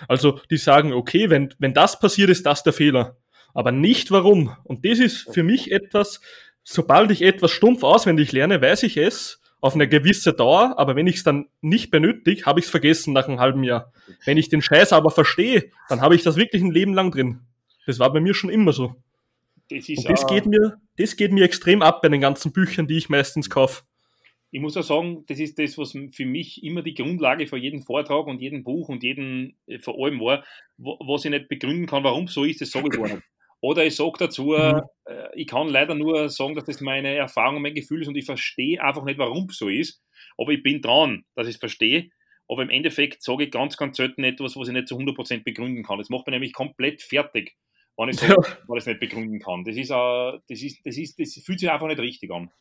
[0.08, 3.18] Also die sagen, okay, wenn, wenn das passiert, ist das der Fehler.
[3.54, 4.56] Aber nicht warum.
[4.64, 6.22] Und das ist für mich etwas,
[6.64, 11.08] sobald ich etwas stumpf auswendig lerne, weiß ich es auf eine gewisse Dauer, aber wenn
[11.08, 13.94] ich es dann nicht benötige, habe ich es vergessen nach einem halben Jahr.
[14.26, 17.40] Wenn ich den Scheiß aber verstehe, dann habe ich das wirklich ein Leben lang drin.
[17.86, 18.96] Das war bei mir schon immer so.
[19.70, 22.88] Das ist, Und das geht mir, das geht mir extrem ab bei den ganzen Büchern,
[22.88, 23.84] die ich meistens kaufe
[24.54, 27.82] ich muss auch sagen, das ist das, was für mich immer die Grundlage für jeden
[27.82, 30.46] Vortrag und jeden Buch und jeden äh, vor allem war,
[30.78, 33.24] wo, was ich nicht begründen kann, warum so ist, das sage ich gar nicht.
[33.62, 34.82] Oder ich sage dazu, mhm.
[35.06, 38.26] äh, ich kann leider nur sagen, dass das meine Erfahrung, mein Gefühl ist und ich
[38.26, 40.04] verstehe einfach nicht, warum es so ist.
[40.38, 42.12] Aber ich bin dran, dass ich es verstehe.
[42.48, 45.84] Aber im Endeffekt sage ich ganz, ganz selten etwas, was ich nicht zu 100% begründen
[45.84, 45.98] kann.
[45.98, 47.56] Das macht mich nämlich komplett fertig,
[47.98, 48.58] wenn ich sage, ja.
[48.68, 49.64] weil ich es nicht begründen kann.
[49.64, 52.52] Das, ist, uh, das, ist, das, ist, das fühlt sich einfach nicht richtig an.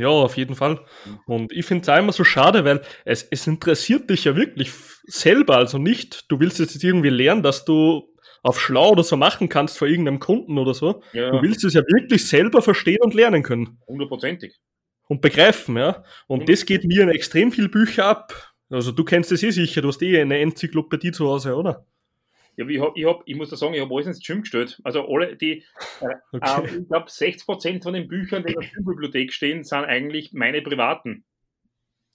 [0.00, 0.80] Ja, auf jeden Fall.
[1.26, 4.72] Und ich finde es auch immer so schade, weil es, es interessiert dich ja wirklich
[5.04, 8.08] selber, also nicht, du willst jetzt irgendwie lernen, dass du
[8.42, 11.02] auf schlau oder so machen kannst vor irgendeinem Kunden oder so.
[11.12, 11.30] Ja.
[11.30, 13.78] Du willst es ja wirklich selber verstehen und lernen können.
[13.86, 14.60] Hundertprozentig.
[15.08, 16.04] Und begreifen, ja.
[16.26, 18.54] Und das geht mir in extrem viel Bücher ab.
[18.70, 21.86] Also du kennst es eh sicher, du hast eh eine Enzyklopädie zu Hause, oder?
[22.56, 24.80] Ja, ich, hab, ich, hab, ich muss da sagen, ich habe alles ins Gym gestellt.
[24.84, 25.64] Also alle die,
[26.00, 26.64] äh, okay.
[26.64, 30.62] äh, ich glaube 60% von den Büchern, die in der Gymbibliothek stehen, sind eigentlich meine
[30.62, 31.24] privaten.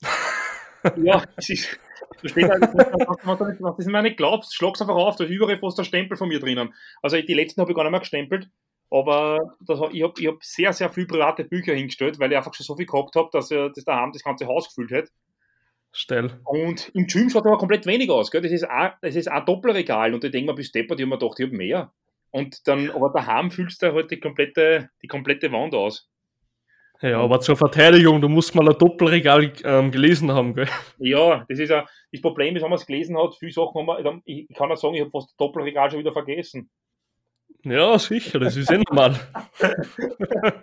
[0.96, 1.80] ja, es ist,
[2.22, 5.78] da steht halt, was du mir nicht glaubst, schlag's einfach auf, da ist überall fast
[5.78, 6.74] der Stempel von mir drinnen.
[7.02, 8.50] Also die letzten habe ich gar nicht mehr gestempelt,
[8.90, 12.54] aber das, ich habe ich hab sehr, sehr viele private Bücher hingestellt, weil ich einfach
[12.54, 15.12] schon so viel gehabt habe, dass das daheim das ganze Haus gefüllt hat.
[15.92, 16.40] Steil.
[16.44, 18.30] Und im Gym schaut aber komplett wenig aus.
[18.32, 18.42] Gell?
[18.42, 21.16] Das, ist auch, das ist ein Doppelregal und ich denke mir, bis deppert, ich habe
[21.16, 21.92] mir gedacht, ich habe mehr.
[22.32, 26.10] Und dann, aber daheim fühlst du halt die komplette, die komplette Wand aus.
[27.02, 30.68] Ja, aber zur Verteidigung, du musst mal ein Doppelregal ähm, gelesen haben, gell?
[30.98, 33.88] Ja, das ist ja, das Problem ist, wenn man es gelesen hat, viele Sachen haben
[33.88, 36.70] wir, ich, kann auch sagen, ich habe fast das Doppelregal schon wieder vergessen.
[37.64, 39.18] Ja, sicher, das ist eh normal.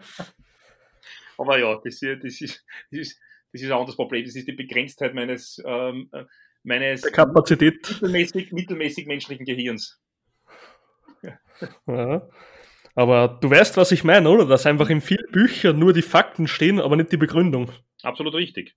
[1.39, 3.21] aber ja, das, das, ist, das, ist,
[3.57, 4.25] das ist ein anderes Problem.
[4.25, 6.25] Das ist die Begrenztheit meines, ähm, äh,
[6.63, 7.89] meines Kapazität.
[7.89, 10.01] Mittelmäßig, mittelmäßig menschlichen Gehirns.
[11.87, 12.29] Ja.
[12.95, 14.47] Aber du weißt, was ich meine, oder?
[14.47, 17.71] Dass einfach in vielen Büchern nur die Fakten stehen, aber nicht die Begründung.
[18.03, 18.75] Absolut richtig.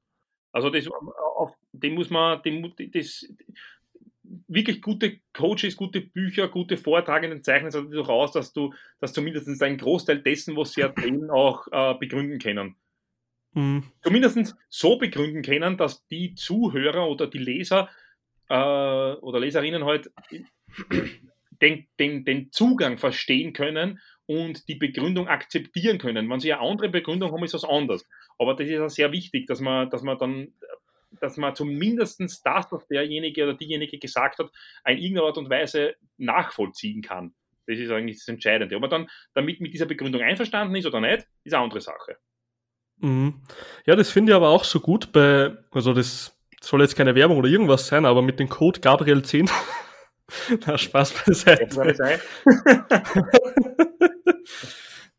[0.51, 3.25] Also das, auf dem muss man, dem, das,
[4.47, 9.61] wirklich gute Coaches, gute Bücher, gute Vortragenden zeichnen sich dadurch aus, dass du, dass zumindest
[9.61, 12.75] einen Großteil dessen, was sie erzählen, auch äh, begründen können.
[13.53, 13.83] Mhm.
[14.03, 17.89] Zumindest so begründen können, dass die Zuhörer oder die Leser
[18.49, 20.11] äh, oder Leserinnen halt
[21.61, 26.29] den, den, den Zugang verstehen können und die Begründung akzeptieren können.
[26.29, 28.07] Wenn sie eine andere Begründung haben, ist das anders.
[28.37, 30.53] Aber das ist ja sehr wichtig, dass man, dass man dann,
[31.19, 34.51] dass man zumindest das, was derjenige oder diejenige gesagt hat,
[34.85, 37.33] in irgendeiner Art und Weise nachvollziehen kann.
[37.65, 38.75] Das ist eigentlich das Entscheidende.
[38.75, 42.17] Ob man dann damit mit dieser Begründung einverstanden ist oder nicht, ist eine andere Sache.
[42.99, 43.35] Mhm.
[43.85, 47.37] Ja, das finde ich aber auch so gut bei, also das soll jetzt keine Werbung
[47.37, 49.49] oder irgendwas sein, aber mit dem Code Gabriel10
[50.65, 52.19] Na, Spaß beiseite.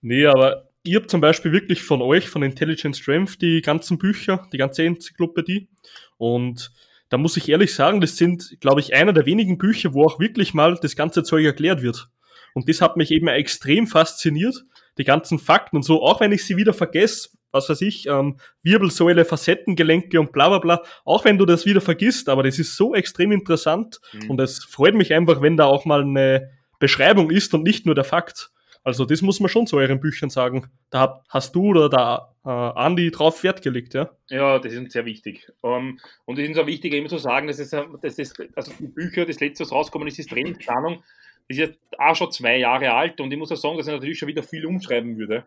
[0.01, 4.47] nee, aber ich habe zum Beispiel wirklich von euch, von Intelligent Strength, die ganzen Bücher,
[4.53, 5.69] die ganze Enzyklopädie.
[6.17, 6.73] Und
[7.09, 10.21] da muss ich ehrlich sagen, das sind, glaube ich, einer der wenigen Bücher, wo auch
[10.21, 12.09] wirklich mal das ganze Zeug erklärt wird.
[12.55, 14.65] Und das hat mich eben extrem fasziniert,
[14.99, 18.37] die ganzen Fakten und so, auch wenn ich sie wieder vergesse, was weiß ich, ähm,
[18.63, 22.77] Wirbelsäule, Facettengelenke und bla bla bla, auch wenn du das wieder vergisst, aber das ist
[22.77, 24.31] so extrem interessant mhm.
[24.31, 27.95] und es freut mich einfach, wenn da auch mal eine Beschreibung ist und nicht nur
[27.95, 28.51] der Fakt.
[28.83, 30.71] Also das muss man schon zu euren Büchern sagen.
[30.89, 34.11] Da hast du oder da äh, Andi drauf Wert gelegt, ja?
[34.31, 35.53] Ja, das ist sehr wichtig.
[35.61, 38.73] Um, ähm, und es ist auch wichtig, immer zu sagen, dass es, dass das, also
[38.79, 41.03] die Bücher, das letzte, was rauskommen ist, ist Trainingsplanung,
[41.49, 43.93] das ist jetzt auch schon zwei Jahre alt und ich muss auch sagen, dass ich
[43.93, 45.47] natürlich schon wieder viel umschreiben würde.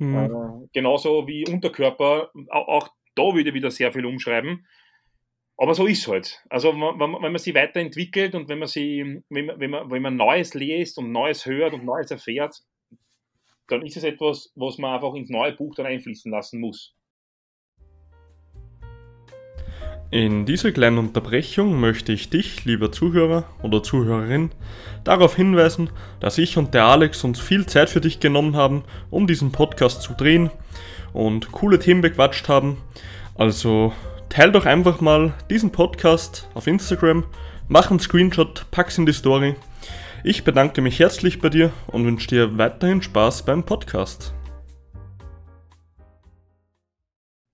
[0.00, 0.16] Mhm.
[0.16, 4.66] Äh, genauso wie Unterkörper, auch, auch da würde ich wieder sehr viel umschreiben.
[5.56, 6.42] Aber so ist es halt.
[6.48, 9.90] Also wenn man, wenn man sich weiterentwickelt und wenn man, sie, wenn, man, wenn, man,
[9.90, 12.62] wenn man Neues liest und Neues hört und Neues erfährt,
[13.68, 16.94] dann ist es etwas, was man einfach ins neue Buch dann einfließen lassen muss.
[20.12, 24.50] In dieser kleinen Unterbrechung möchte ich dich, lieber Zuhörer oder Zuhörerin,
[25.04, 29.28] darauf hinweisen, dass ich und der Alex uns viel Zeit für dich genommen haben, um
[29.28, 30.50] diesen Podcast zu drehen
[31.12, 32.78] und coole Themen bequatscht haben.
[33.36, 33.92] Also
[34.28, 37.24] teil doch einfach mal diesen Podcast auf Instagram,
[37.68, 39.54] mach einen Screenshot, pack's in die Story.
[40.24, 44.34] Ich bedanke mich herzlich bei dir und wünsche dir weiterhin Spaß beim Podcast.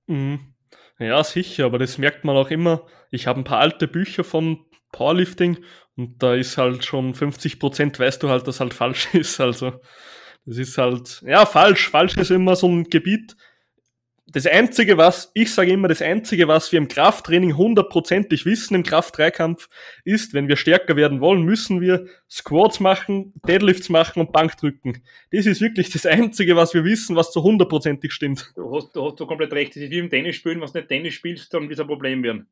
[0.07, 0.56] Mhm.
[0.99, 2.87] Ja, sicher, aber das merkt man auch immer.
[3.11, 5.59] Ich habe ein paar alte Bücher von Powerlifting
[5.97, 9.41] und da ist halt schon 50% weißt du halt, dass halt falsch ist.
[9.41, 9.81] Also
[10.47, 11.89] das ist halt, ja, falsch.
[11.91, 13.37] Falsch ist immer so ein Gebiet,
[14.29, 18.83] das Einzige, was, ich sage immer, das Einzige, was wir im Krafttraining hundertprozentig wissen im
[18.83, 19.69] Kraft-3-Kampf,
[20.05, 25.05] ist, wenn wir stärker werden wollen, müssen wir Squats machen, Deadlifts machen und Bankdrücken.
[25.31, 28.53] Das ist wirklich das Einzige, was wir wissen, was zu hundertprozentig stimmt.
[28.57, 29.77] Du hast, du hast du komplett recht.
[29.77, 32.23] Das ist wie im Tennis spielen, was nicht Tennis spielst, dann wird es ein Problem
[32.25, 32.49] werden.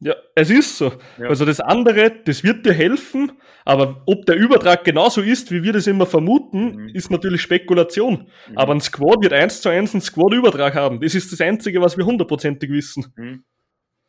[0.00, 0.92] Ja, es ist so.
[1.18, 1.28] Ja.
[1.28, 3.32] Also das andere, das wird dir helfen,
[3.64, 6.88] aber ob der Übertrag genauso ist, wie wir das immer vermuten, mhm.
[6.88, 8.30] ist natürlich Spekulation.
[8.48, 8.58] Mhm.
[8.58, 11.00] Aber ein Squad wird eins zu eins einen Squad-Übertrag haben.
[11.00, 13.12] Das ist das Einzige, was wir hundertprozentig wissen.
[13.16, 13.44] Mhm.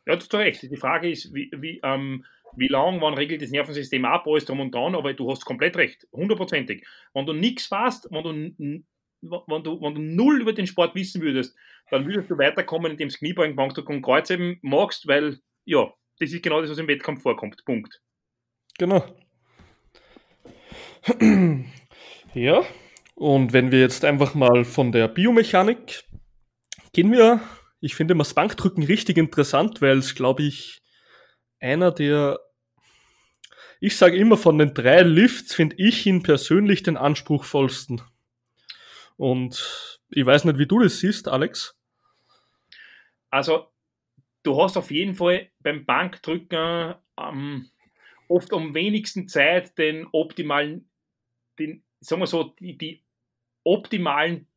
[0.05, 0.63] Ja, du hast recht.
[0.63, 2.25] Die Frage ist, wie, wie, ähm,
[2.57, 5.77] wie lang, wann regelt das Nervensystem ab, alles drum und dran, aber du hast komplett
[5.77, 6.07] recht.
[6.11, 6.85] Hundertprozentig.
[7.13, 8.83] Wenn du nichts weißt, wenn du
[9.21, 11.55] wenn du, wenn du null über den Sport wissen würdest,
[11.89, 16.41] dann würdest du weiterkommen, indem du Kniebeugen, Bankdruck und Kreuzheben magst, weil ja, das ist
[16.41, 17.63] genau das, was im Wettkampf vorkommt.
[17.65, 18.01] Punkt.
[18.77, 19.03] Genau.
[22.33, 22.63] ja,
[23.15, 26.03] und wenn wir jetzt einfach mal von der Biomechanik
[26.93, 27.41] gehen wir,
[27.81, 30.81] ich finde das Bankdrücken richtig interessant, weil es, glaube ich,
[31.59, 32.39] einer der,
[33.79, 38.01] ich sage immer von den drei Lifts, finde ich ihn persönlich den anspruchsvollsten.
[39.17, 41.77] Und ich weiß nicht, wie du das siehst, Alex.
[43.29, 43.67] Also
[44.45, 47.69] du hast auf jeden Fall beim Bankdrücken ähm,
[48.27, 50.89] oft am wenigsten Zeit den optimalen,
[51.59, 53.03] den, sagen wir so, die, die
[53.63, 54.47] optimalen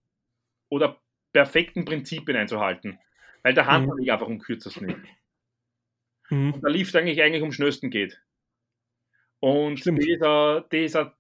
[0.68, 1.01] oder
[1.33, 2.98] perfekten Prinzipien einzuhalten.
[3.42, 4.11] Weil der Hand mhm.
[4.11, 4.98] einfach am kürzesten ist.
[6.31, 6.55] Mhm.
[6.55, 8.20] Und der Lift eigentlich eigentlich am schnellsten geht.
[9.40, 11.17] Und dieser, dieser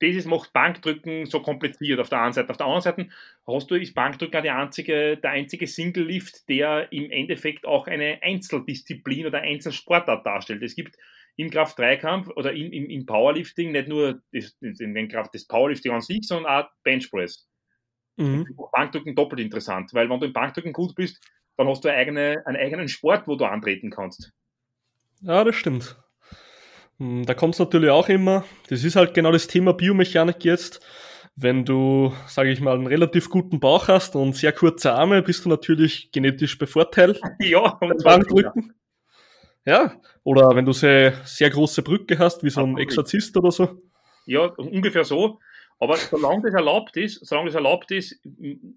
[0.00, 2.50] das ist, macht Bankdrücken so kompliziert auf der einen Seite.
[2.50, 3.08] Auf der anderen Seite
[3.46, 9.26] hast du, ist Bankdrücken die einzige, der einzige Single-Lift, der im Endeffekt auch eine Einzeldisziplin
[9.26, 10.62] oder Einzelsportart darstellt.
[10.62, 10.96] Es gibt
[11.36, 15.92] im Kraft-3-Kampf oder im, im, im, Powerlifting nicht nur das, in den Kraft des Powerlifting
[15.92, 17.48] an sich, sondern auch Benchpress.
[18.16, 18.46] Mhm.
[18.72, 21.20] Bankdrücken doppelt interessant, weil wenn du im Bankdrücken gut bist,
[21.56, 24.32] dann hast du eigene, einen eigenen Sport, wo du antreten kannst.
[25.20, 25.96] Ja, das stimmt.
[26.98, 30.80] Hm, da kommt es natürlich auch immer, das ist halt genau das Thema Biomechanik jetzt.
[31.36, 35.44] Wenn du, sage ich mal, einen relativ guten Bauch hast und sehr kurze Arme, bist
[35.44, 37.20] du natürlich genetisch bevorteilt.
[37.40, 38.72] Ja, Bankdrücken.
[39.66, 43.82] Ja, oder wenn du sehr, sehr große Brücke hast, wie so ein Exorzist oder so.
[44.26, 45.40] Ja, ungefähr so.
[45.80, 48.20] Aber solange das erlaubt ist, solange das erlaubt ist,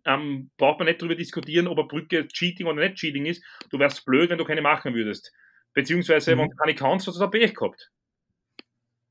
[0.06, 3.43] ähm, braucht man nicht darüber diskutieren, ob eine Brücke Cheating oder nicht Cheating ist.
[3.69, 5.32] Du wärst blöd, wenn du keine machen würdest.
[5.73, 6.39] Beziehungsweise, mhm.
[6.39, 7.91] wenn du keine kannst, hast du ein Pech gehabt.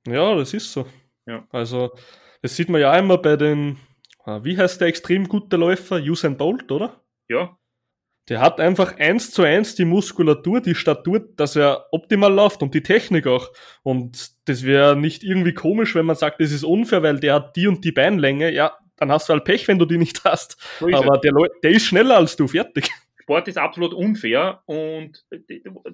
[0.06, 0.86] Ja, das ist so.
[1.26, 1.46] Ja.
[1.50, 1.92] Also,
[2.42, 3.78] das sieht man ja immer bei den,
[4.24, 5.96] ah, wie heißt der extrem gute Läufer?
[5.96, 7.00] Usain Bolt, oder?
[7.28, 7.56] Ja.
[8.28, 12.74] Der hat einfach eins zu eins die Muskulatur, die Statur, dass er optimal läuft und
[12.74, 13.52] die Technik auch.
[13.84, 17.54] Und das wäre nicht irgendwie komisch, wenn man sagt, das ist unfair, weil der hat
[17.54, 18.50] die und die Beinlänge.
[18.52, 20.56] Ja, dann hast du halt Pech, wenn du die nicht hast.
[20.80, 22.90] So Aber der, der, ist schneller als du, fertig.
[23.26, 25.26] Sport ist absolut unfair und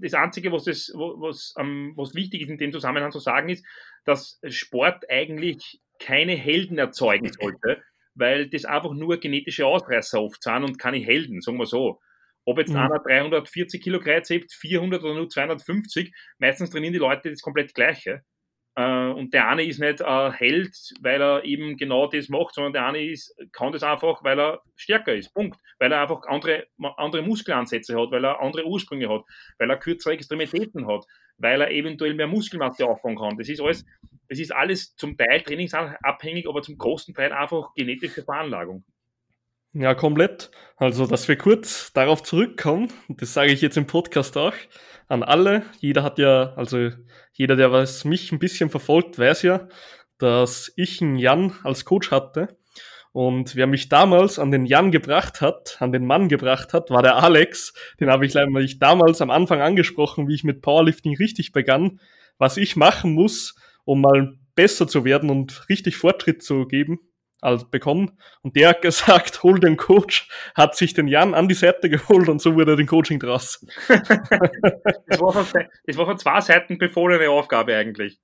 [0.03, 3.65] das Einzige, was, das, was, was wichtig ist in dem Zusammenhang zu sagen, ist,
[4.05, 7.83] dass Sport eigentlich keine Helden erzeugen sollte,
[8.15, 12.01] weil das einfach nur genetische Ausreißer oft sind und keine Helden, sagen wir so.
[12.45, 12.77] Ob jetzt mhm.
[12.77, 17.73] einer 340 Kilo Kreuz hebt, 400 oder nur 250, meistens trainieren die Leute das komplett
[17.73, 18.25] Gleiche.
[18.75, 22.87] Äh, und der eine ist nicht Held, weil er eben genau das macht, sondern der
[22.87, 25.35] eine ist, kann das einfach, weil er stärker ist.
[25.35, 25.59] Punkt.
[25.79, 29.23] Weil er einfach andere, andere Muskelansätze hat, weil er andere Ursprünge hat,
[29.59, 31.05] weil er kürzere Extremitäten hat,
[31.37, 33.37] weil er eventuell mehr Muskelmasse aufbauen kann.
[33.37, 33.85] Das ist alles,
[34.29, 38.85] das ist alles zum Teil trainingsabhängig, aber zum großen Teil einfach genetische Veranlagung.
[39.75, 40.51] Ja, komplett.
[40.77, 44.53] Also, dass wir kurz darauf zurückkommen, das sage ich jetzt im Podcast auch,
[45.09, 45.63] an alle.
[45.81, 46.91] Jeder hat ja, also
[47.33, 49.69] jeder, der was mich ein bisschen verfolgt, weiß ja,
[50.19, 52.49] dass ich einen Jan als Coach hatte.
[53.13, 57.03] Und wer mich damals an den Jan gebracht hat, an den Mann gebracht hat, war
[57.03, 57.73] der Alex.
[57.99, 61.99] Den habe ich leider damals am Anfang angesprochen, wie ich mit Powerlifting richtig begann,
[62.37, 63.55] was ich machen muss,
[63.85, 67.01] um mal besser zu werden und richtig Fortschritt zu geben
[67.43, 68.19] also bekommen.
[68.41, 72.29] Und der hat gesagt, hol den Coach, hat sich den Jan an die Seite geholt
[72.29, 73.65] und so wurde er den Coaching draus.
[73.89, 78.19] das, war von, das war von zwei Seiten befohlene Aufgabe eigentlich.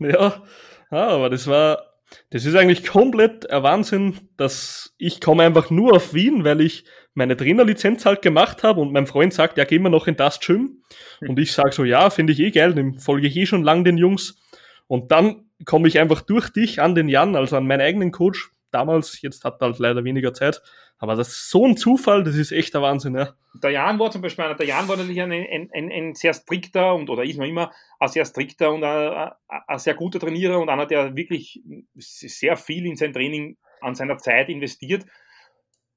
[0.00, 0.42] Ja,
[0.90, 1.88] aber das war,
[2.30, 6.84] das ist eigentlich komplett ein Wahnsinn, dass ich komme einfach nur auf Wien, weil ich
[7.14, 10.40] meine Trainerlizenz halt gemacht habe und mein Freund sagt, ja, gehen wir noch in das
[10.40, 10.82] Gym.
[11.20, 13.84] Und ich sage so, ja, finde ich eh geil, dem folge ich eh schon lang
[13.84, 14.40] den Jungs.
[14.86, 18.50] Und dann komme ich einfach durch dich an den Jan, also an meinen eigenen Coach
[18.70, 19.20] damals.
[19.22, 20.62] Jetzt hat er halt leider weniger Zeit.
[20.98, 23.34] Aber das ist so ein Zufall, das ist echt der Wahnsinn, ja.
[23.62, 26.34] Der Jan war zum Beispiel einer, der Jan war natürlich ein, ein, ein, ein sehr
[26.34, 30.58] strikter und, oder ist noch immer ein sehr strikter und ein, ein, sehr guter Trainierer
[30.58, 31.62] und einer, der wirklich
[31.94, 35.06] sehr viel in sein Training an seiner Zeit investiert.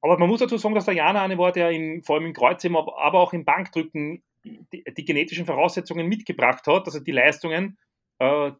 [0.02, 2.34] Aber man muss dazu sagen, dass der Jan eine war, der in, vor allem im
[2.34, 7.78] Kreuzheben, aber auch im Bankdrücken die, die genetischen Voraussetzungen mitgebracht hat, also die Leistungen,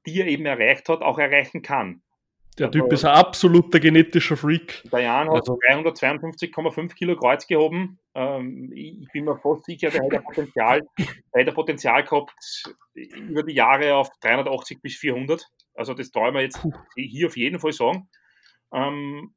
[0.06, 2.02] die er eben erreicht hat, auch erreichen kann.
[2.58, 4.84] Der also, Typ ist ein absoluter genetischer Freak.
[4.92, 8.00] Der Jan hat also, 352,5 Kilo Kreuz gehoben.
[8.14, 13.54] Ähm, ich bin mir fast sicher, der hätte Potenzial, der hätte Potenzial gehabt über die
[13.54, 15.48] Jahre auf 380 bis 400.
[15.76, 16.62] Also das trauen wir jetzt
[16.96, 18.10] hier auf jeden Fall sagen.
[18.74, 19.34] Ähm,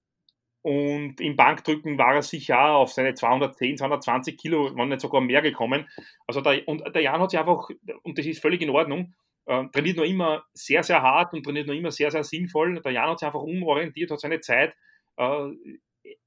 [0.63, 5.43] und im Bankdrücken war er sicher auf seine 210, 220 Kilo, wenn nicht sogar mehr
[5.43, 5.87] gekommen.
[6.27, 7.69] Also der, und der Jan hat sich einfach,
[8.03, 9.15] und das ist völlig in Ordnung,
[9.47, 12.81] äh, trainiert noch immer sehr, sehr hart und trainiert noch immer sehr, sehr sinnvoll.
[12.81, 14.75] Der Jan hat sich einfach umorientiert, hat seine Zeit
[15.17, 15.49] äh,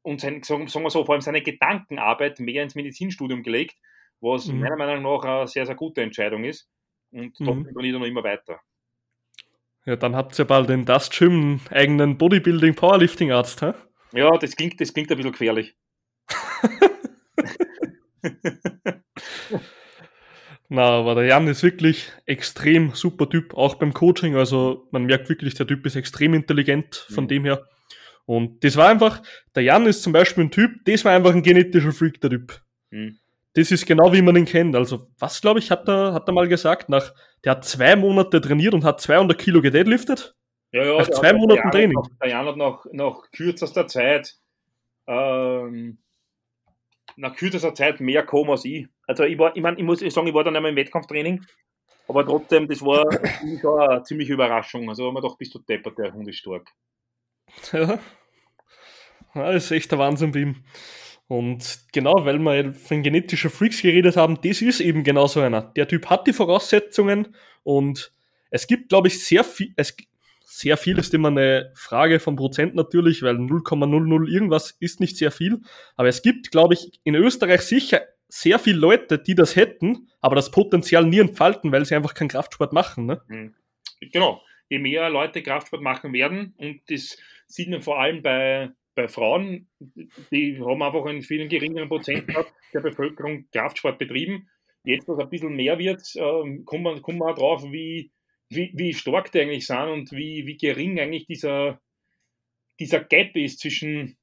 [0.02, 3.78] und sein, sagen, sagen wir so, vor allem seine Gedankenarbeit mehr ins Medizinstudium gelegt,
[4.20, 4.60] was mhm.
[4.60, 6.70] meiner Meinung nach eine sehr, sehr gute Entscheidung ist.
[7.12, 7.74] Und dort mhm.
[7.74, 8.60] trainiert er noch immer weiter.
[9.86, 13.74] Ja, dann habt ihr bald in das Gym einen eigenen Bodybuilding Powerlifting Arzt, hä?
[14.12, 15.76] Ja, das klingt, das klingt ein bisschen gefährlich.
[20.70, 24.36] Na, aber der Jan ist wirklich extrem super Typ, auch beim Coaching.
[24.36, 27.28] Also man merkt wirklich, der Typ ist extrem intelligent von mhm.
[27.30, 27.66] dem her.
[28.26, 29.22] Und das war einfach,
[29.56, 32.62] der Jan ist zum Beispiel ein Typ, das war einfach ein genetischer Freak, der Typ.
[32.90, 33.18] Mhm.
[33.54, 34.76] Das ist genau wie man ihn kennt.
[34.76, 38.42] Also, was glaube ich, hat er, hat er mal gesagt, nach, der hat zwei Monate
[38.42, 40.36] trainiert und hat 200 Kilo gedeadliftet.
[40.72, 41.94] Ja, ja, nach zwei Monaten Training.
[41.94, 44.36] Noch, der Jan hat nach, nach kürzester Zeit,
[45.08, 46.00] ähm,
[47.16, 48.88] nach kürzester Zeit mehr gekommen als ich.
[49.08, 51.44] Also ich war, ich meine, ich muss sagen, ich war dann einmal im Wettkampftraining,
[52.08, 53.06] aber trotzdem, das war
[53.62, 54.88] schon eine ziemliche Überraschung.
[54.90, 56.70] Also haben wir doch, bist du deppert, der Hund ist stark.
[57.72, 58.00] Ja.
[59.36, 60.64] ja, das ist echt der Wahnsinn bei ihm.
[61.28, 65.62] Und genau, weil wir von genetischen Freaks geredet haben, das ist eben genau so einer.
[65.62, 68.14] Der Typ hat die Voraussetzungen und
[68.50, 69.96] es gibt, glaube ich, sehr viel, es,
[70.46, 75.32] sehr viel ist immer eine Frage von Prozent natürlich, weil 0,00 irgendwas ist nicht sehr
[75.32, 75.62] viel.
[75.98, 80.36] Aber es gibt, glaube ich, in Österreich sicher sehr viele Leute, die das hätten, aber
[80.36, 83.06] das Potenzial nie entfalten, weil sie einfach keinen Kraftsport machen.
[83.06, 83.22] Ne?
[83.28, 83.56] Mhm.
[84.02, 84.42] Genau.
[84.70, 89.70] Je mehr Leute Kraftsport machen werden, und das sieht man vor allem bei, bei Frauen,
[90.32, 94.50] die haben einfach einen viel geringeren Prozentsatz der Bevölkerung Kraftsport betrieben.
[94.84, 98.12] Jetzt, was ein bisschen mehr wird, ähm, kommt man, kommt man auch drauf, wie,
[98.50, 101.80] wie, wie stark die eigentlich sind und wie, wie gering eigentlich dieser,
[102.80, 104.18] dieser Gap ist zwischen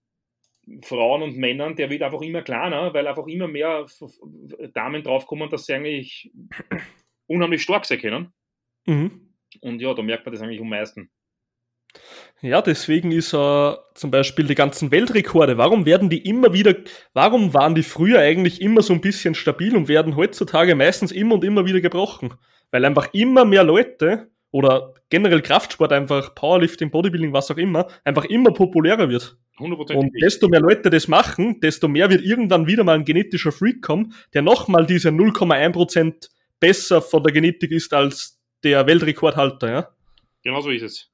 [0.83, 3.87] Frauen und Männern, der wird einfach immer kleiner, weil einfach immer mehr
[4.73, 6.33] Damen draufkommen, dass sie eigentlich
[7.27, 8.33] unheimlich stark sein können.
[8.87, 9.35] Mhm.
[9.61, 11.11] Und ja, da merkt man das eigentlich am meisten.
[12.41, 16.75] Ja, deswegen ist äh, zum Beispiel die ganzen Weltrekorde, warum werden die immer wieder,
[17.13, 21.37] warum waren die früher eigentlich immer so ein bisschen stabil und werden heutzutage meistens immer
[21.37, 22.35] und immer wieder gebrochen?
[22.71, 28.25] Weil einfach immer mehr Leute oder generell Kraftsport einfach, Powerlifting, Bodybuilding, was auch immer, einfach
[28.25, 29.37] immer populärer wird.
[29.59, 33.51] 100% und desto mehr Leute das machen, desto mehr wird irgendwann wieder mal ein genetischer
[33.51, 36.29] Freak kommen, der nochmal diese 0,1%
[36.61, 39.89] besser von der Genetik ist als der Weltrekordhalter, ja?
[40.45, 41.11] Genau so ist es.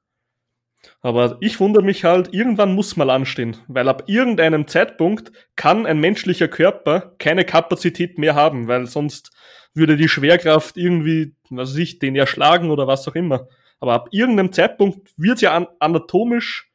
[1.01, 5.99] Aber ich wundere mich halt, irgendwann muss mal anstehen, weil ab irgendeinem Zeitpunkt kann ein
[5.99, 9.31] menschlicher Körper keine Kapazität mehr haben, weil sonst
[9.75, 13.49] würde die Schwerkraft irgendwie, was weiß ich, den erschlagen oder was auch immer.
[13.79, 16.71] Aber ab irgendeinem Zeitpunkt wird es ja anatomisch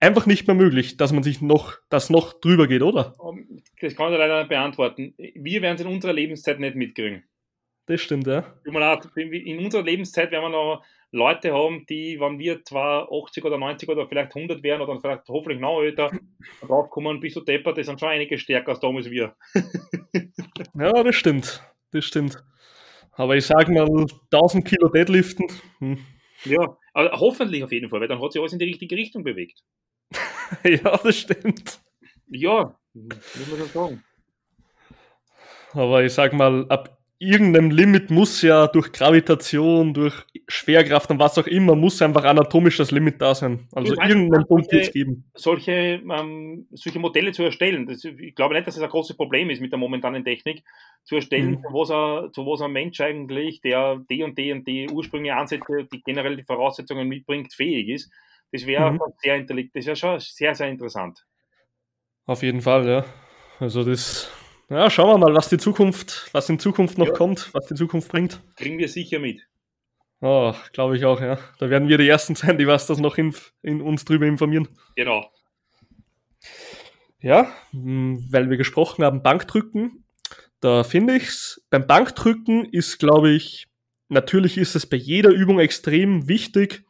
[0.00, 3.14] einfach nicht mehr möglich, dass man sich noch, das noch drüber geht, oder?
[3.80, 5.14] Das kann ich leider nicht beantworten.
[5.16, 7.24] Wir werden es in unserer Lebenszeit nicht mitkriegen.
[7.86, 8.44] Das stimmt, ja.
[8.64, 13.88] In unserer Lebenszeit werden wir noch Leute haben, die, wenn wir zwar 80 oder 90
[13.88, 16.10] oder vielleicht 100 wären oder vielleicht hoffentlich noch älter,
[16.60, 19.36] draufkommen, bist du deppert, die sind schon einige stärker als damals wir.
[20.74, 21.62] ja, das stimmt.
[21.94, 22.42] Das stimmt.
[23.12, 25.46] Aber ich sage mal, 1000 Kilo Deadliften.
[25.78, 26.04] Hm.
[26.44, 29.22] Ja, aber hoffentlich auf jeden Fall, weil dann hat sich alles in die richtige Richtung
[29.22, 29.62] bewegt.
[30.64, 31.80] ja, das stimmt.
[32.26, 34.04] Ja, muss man schon sagen.
[35.72, 40.14] Aber ich sag mal, ab irgendeinem Limit muss ja durch Gravitation, durch
[40.48, 43.66] Schwerkraft und was auch immer, muss einfach anatomisch das Limit da sein.
[43.72, 45.24] Also irgendeinen Punkt wird es geben.
[45.34, 49.16] Solche, ähm, solche Modelle zu erstellen, das, ich glaube nicht, dass es das ein großes
[49.16, 50.64] Problem ist mit der momentanen Technik,
[51.04, 51.64] zu erstellen, mhm.
[51.70, 56.36] wo was ein Mensch eigentlich, der die und die und die ursprüngliche Ansätze, die generell
[56.36, 58.10] die Voraussetzungen mitbringt, fähig ist.
[58.52, 59.00] Das wäre mhm.
[59.18, 61.24] sehr intelligent, das wäre schon sehr, sehr interessant.
[62.26, 63.04] Auf jeden Fall, ja.
[63.60, 64.30] Also das
[64.70, 67.12] ja, schauen wir mal, was die Zukunft, was in Zukunft noch ja.
[67.12, 68.40] kommt, was die Zukunft bringt.
[68.56, 69.46] Kriegen wir sicher mit.
[70.20, 71.38] Oh, glaube ich auch, ja.
[71.58, 74.68] Da werden wir die Ersten sein, die was das noch in, in uns drüber informieren.
[74.96, 75.30] Genau.
[77.20, 80.04] Ja, hm, weil wir gesprochen haben, Bankdrücken,
[80.60, 83.66] da finde ich es, beim Bankdrücken ist, glaube ich,
[84.08, 86.84] natürlich ist es bei jeder Übung extrem wichtig,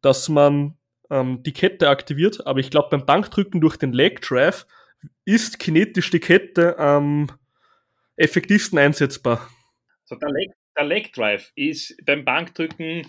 [0.00, 0.76] dass man
[1.10, 4.66] ähm, die Kette aktiviert, aber ich glaube, beim Bankdrücken durch den Leg Drive
[5.24, 7.28] ist kinetisch die Kette am
[8.16, 9.48] effektivsten einsetzbar?
[10.04, 13.06] So, der, Leg, der Leg Drive ist beim Bankdrücken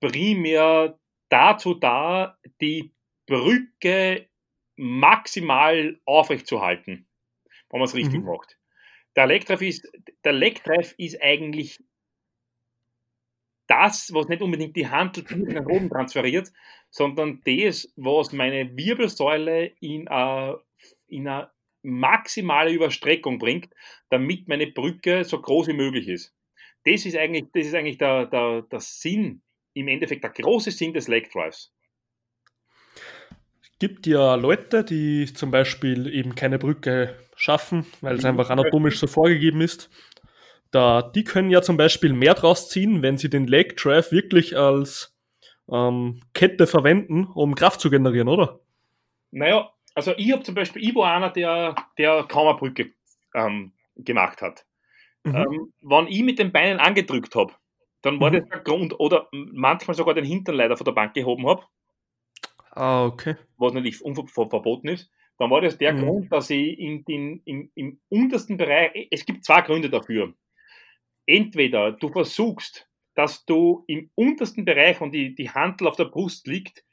[0.00, 0.98] primär
[1.28, 2.92] dazu da, die
[3.26, 4.28] Brücke
[4.76, 7.06] maximal aufrechtzuerhalten,
[7.70, 8.26] wenn man es richtig mhm.
[8.26, 8.58] macht.
[9.16, 9.88] Der Leg Drive ist,
[10.24, 11.82] der Leg Drive ist eigentlich
[13.66, 16.52] das, was nicht unbedingt die Hand in den Boden transferiert,
[16.90, 20.60] sondern das, was meine Wirbelsäule in eine
[21.08, 21.50] in eine
[21.82, 23.72] maximale Überstreckung bringt,
[24.10, 26.34] damit meine Brücke so groß wie möglich ist.
[26.84, 29.42] Das ist eigentlich, das ist eigentlich der, der, der Sinn,
[29.74, 31.72] im Endeffekt der große Sinn des Leg Drives.
[33.62, 38.98] Es gibt ja Leute, die zum Beispiel eben keine Brücke schaffen, weil es einfach anatomisch
[38.98, 39.90] so vorgegeben ist.
[40.70, 44.56] Da, die können ja zum Beispiel mehr draus ziehen, wenn sie den Leg Drive wirklich
[44.56, 45.14] als
[45.70, 48.60] ähm, Kette verwenden, um Kraft zu generieren, oder?
[49.30, 52.92] Naja, also ich habe zum Beispiel, ich war einer, der, der kaum eine Brücke
[53.34, 54.66] ähm, gemacht hat.
[55.24, 55.34] Mhm.
[55.34, 57.54] Ähm, wenn ich mit den Beinen angedrückt habe,
[58.02, 58.34] dann war mhm.
[58.34, 61.64] das der Grund, oder manchmal sogar den Hintern leider von der Bank gehoben habe.
[62.70, 63.36] Ah, okay.
[63.56, 65.10] Was natürlich verboten ist.
[65.38, 66.00] Dann war das der mhm.
[66.00, 70.34] Grund, dass ich in den, in, im untersten Bereich, es gibt zwei Gründe dafür.
[71.24, 76.46] Entweder du versuchst, dass du im untersten Bereich, und die, die Handel auf der Brust
[76.46, 76.84] liegt,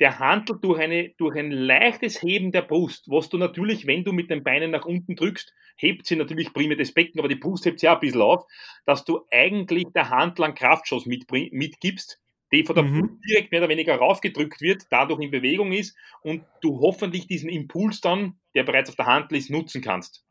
[0.00, 4.12] der Handel durch, eine, durch ein leichtes Heben der Brust, was du natürlich, wenn du
[4.12, 7.64] mit den Beinen nach unten drückst, hebt sie natürlich primär das Becken, aber die Brust
[7.64, 8.46] hebt sie auch ein bisschen auf,
[8.86, 12.20] dass du eigentlich der Handel einen Kraftschuss mitgibst,
[12.52, 13.00] die von der mhm.
[13.00, 17.50] Brust direkt mehr oder weniger raufgedrückt wird, dadurch in Bewegung ist und du hoffentlich diesen
[17.50, 20.24] Impuls dann, der bereits auf der Handel ist, nutzen kannst.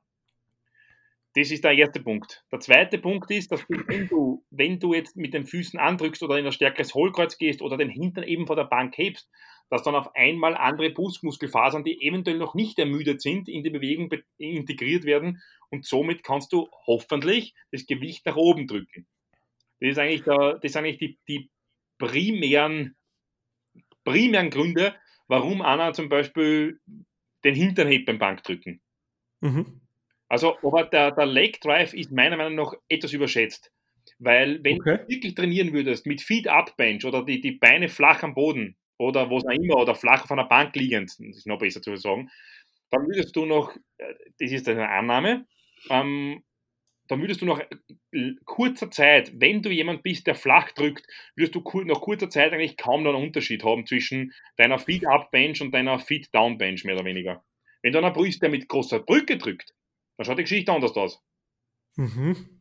[1.35, 2.43] Das ist der erste Punkt.
[2.51, 6.23] Der zweite Punkt ist, dass du, wenn du, wenn du jetzt mit den Füßen andrückst
[6.23, 9.29] oder in ein stärkeres Hohlkreuz gehst oder den Hintern eben vor der Bank hebst,
[9.69, 14.09] dass dann auf einmal andere Brustmuskelfasern, die eventuell noch nicht ermüdet sind, in die Bewegung
[14.37, 19.07] integriert werden und somit kannst du hoffentlich das Gewicht nach oben drücken.
[19.79, 21.49] Das ist eigentlich, der, das sind eigentlich die, die
[21.97, 22.95] primären,
[24.03, 24.95] primären Gründe,
[25.27, 26.79] warum einer zum Beispiel
[27.43, 28.81] den Hintern hebt beim Bankdrücken.
[29.41, 29.81] Mhm.
[30.29, 33.71] Also, aber der, der Leg Drive ist meiner Meinung nach etwas überschätzt.
[34.19, 34.97] Weil, wenn okay.
[34.97, 38.75] du wirklich trainieren würdest mit Feet Up Bench oder die, die Beine flach am Boden,
[38.97, 41.95] oder was auch immer, oder flach auf einer Bank liegend, das ist noch besser zu
[41.95, 42.29] sagen,
[42.89, 45.45] dann würdest du noch, äh, das ist eine Annahme,
[45.89, 46.43] ähm,
[47.07, 47.61] dann würdest du nach
[48.11, 52.53] äh, kurzer Zeit, wenn du jemand bist, der flach drückt, würdest du nach kurzer Zeit
[52.53, 57.43] eigentlich kaum noch einen Unterschied haben zwischen deiner Feed-Up-Bench und deiner Feed-Down-Bench, mehr oder weniger.
[57.81, 59.73] Wenn du einer bist, der mit großer Brücke drückt,
[60.17, 61.21] dann schaut die Geschichte anders aus.
[61.95, 62.57] Mhm.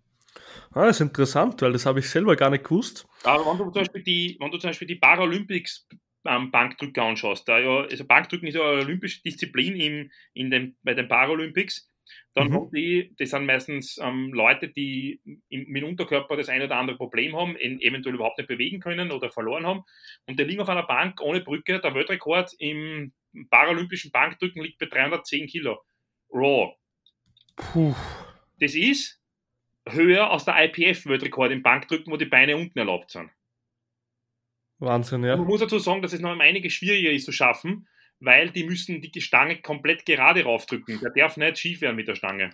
[0.73, 3.07] Ah, das ist interessant, weil das habe ich selber gar nicht gewusst.
[3.25, 5.89] Aber wenn du zum Beispiel die, wenn du zum Beispiel die Paralympics
[6.29, 10.77] ähm, Bankdrücker anschaust, da ja, also Bankdrücken ist ja eine olympische Disziplin im, in den,
[10.83, 11.89] bei den Paralympics,
[12.35, 12.55] dann mhm.
[12.55, 16.97] haben die, das sind meistens ähm, Leute, die im, mit Unterkörper das eine oder andere
[16.97, 19.85] Problem haben, eventuell überhaupt nicht bewegen können oder verloren haben.
[20.27, 21.81] Und die liegen auf einer Bank ohne Brücke.
[21.81, 23.13] Der Weltrekord im
[23.51, 25.83] paralympischen Bankdrücken liegt bei 310 Kilo.
[26.31, 26.75] Raw.
[27.57, 27.95] Puh.
[28.61, 29.21] Das ist
[29.89, 33.31] höher als der IPF-Weltrekord im Bankdrücken, wo die Beine unten erlaubt sind.
[34.79, 35.37] Wahnsinn, ja.
[35.37, 37.89] Man muss dazu sagen, dass es noch um einiges schwieriger ist zu schaffen,
[38.21, 41.01] weil die müssen die Stange komplett gerade raufdrücken.
[41.01, 42.51] Der darf nicht schief werden mit der Stange.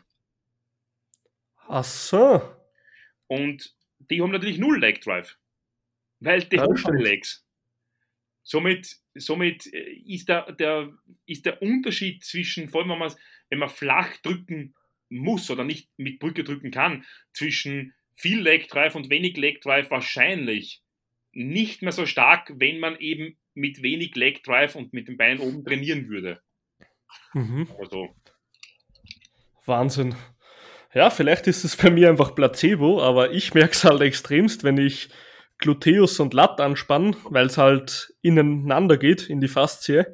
[1.68, 2.42] Ach so.
[3.26, 5.38] Und die haben natürlich null Leg Drive,
[6.20, 7.46] weil die haben keine Legs.
[8.42, 10.92] Somit, somit äh, ist, der, der,
[11.26, 13.14] ist der Unterschied zwischen, vor allem wenn man,
[13.50, 14.74] wenn man flach drücken
[15.08, 19.90] muss oder nicht mit Brücke drücken kann, zwischen viel Leg Drive und wenig Leg Drive
[19.90, 20.81] wahrscheinlich
[21.32, 25.40] nicht mehr so stark, wenn man eben mit wenig Leg Drive und mit den Beinen
[25.40, 26.40] oben trainieren würde.
[27.34, 27.68] Mhm.
[27.78, 28.08] Also.
[29.66, 30.14] Wahnsinn.
[30.94, 34.76] Ja, vielleicht ist es bei mir einfach Placebo, aber ich merke es halt extremst, wenn
[34.76, 35.08] ich
[35.58, 40.04] Gluteus und Lat anspanne, weil es halt ineinander geht in die Faszie,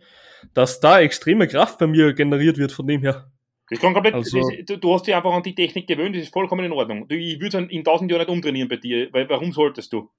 [0.54, 3.32] dass da extreme Kraft bei mir generiert wird von dem her.
[3.70, 6.32] Das kann komplett, also, das, du hast dich einfach an die Technik gewöhnt, das ist
[6.32, 7.06] vollkommen in Ordnung.
[7.10, 10.10] Ich würde es in tausend Jahren nicht umtrainieren bei dir, weil warum solltest du?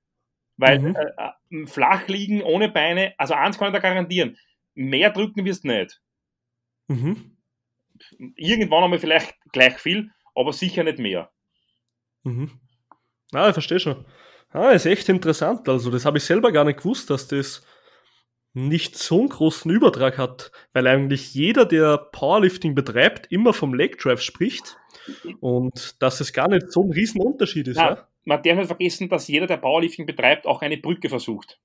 [0.60, 0.96] Weil mhm.
[0.96, 4.38] äh, äh, flach liegen ohne Beine, also eins kann ich da garantieren,
[4.76, 6.02] mehr drücken wirst du nicht.
[6.90, 7.38] Mhm.
[8.36, 11.32] Irgendwann einmal vielleicht gleich viel, aber sicher nicht mehr.
[12.24, 12.60] Mhm.
[13.32, 14.06] Ah, ich verstehe schon.
[14.50, 15.70] Ah, ist echt interessant.
[15.70, 17.66] Also, das habe ich selber gar nicht gewusst, dass das
[18.54, 23.98] nicht so einen großen Übertrag hat, weil eigentlich jeder, der Powerlifting betreibt, immer vom Leg
[24.00, 24.76] Drive spricht
[25.40, 27.78] und dass es gar nicht so ein riesen Unterschied ist.
[27.78, 28.09] Ja, ja?
[28.26, 31.60] Man darf nicht vergessen, dass jeder, der Powerlifting betreibt, auch eine Brücke versucht.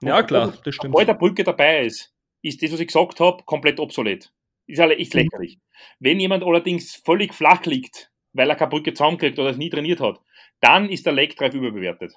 [0.00, 0.92] Und ja, klar, das stimmt.
[0.92, 4.32] Sobald der Brücke dabei ist, ist das, was ich gesagt habe, komplett obsolet.
[4.66, 5.58] Ist alle echt lächerlich.
[5.98, 10.00] Wenn jemand allerdings völlig flach liegt, weil er keine Brücke zusammenkriegt oder es nie trainiert
[10.00, 10.20] hat,
[10.60, 12.14] dann ist der Leg Drive überbewertet.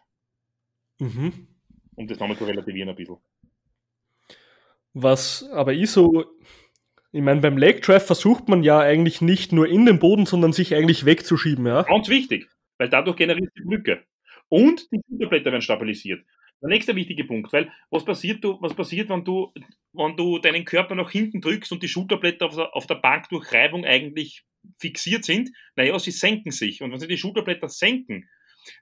[0.99, 1.47] Mhm.
[1.95, 3.17] Um das nochmal zu relativieren ein bisschen.
[4.93, 6.25] Was aber ich so,
[7.11, 10.53] ich meine, beim Leg Drive versucht man ja eigentlich nicht nur in den Boden, sondern
[10.53, 11.83] sich eigentlich wegzuschieben, ja.
[11.83, 12.49] Ganz wichtig,
[12.81, 14.03] weil dadurch generiert die Brücke.
[14.49, 16.25] Und die Schulterblätter werden stabilisiert.
[16.63, 19.53] Der nächste wichtige Punkt, weil was passiert, du, was passiert wenn, du,
[19.93, 23.29] wenn du deinen Körper nach hinten drückst und die Schulterblätter auf der, auf der Bank
[23.29, 24.43] durch Reibung eigentlich
[24.77, 25.51] fixiert sind?
[25.75, 26.81] Naja, sie senken sich.
[26.81, 28.27] Und wenn sie die Schulterblätter senken,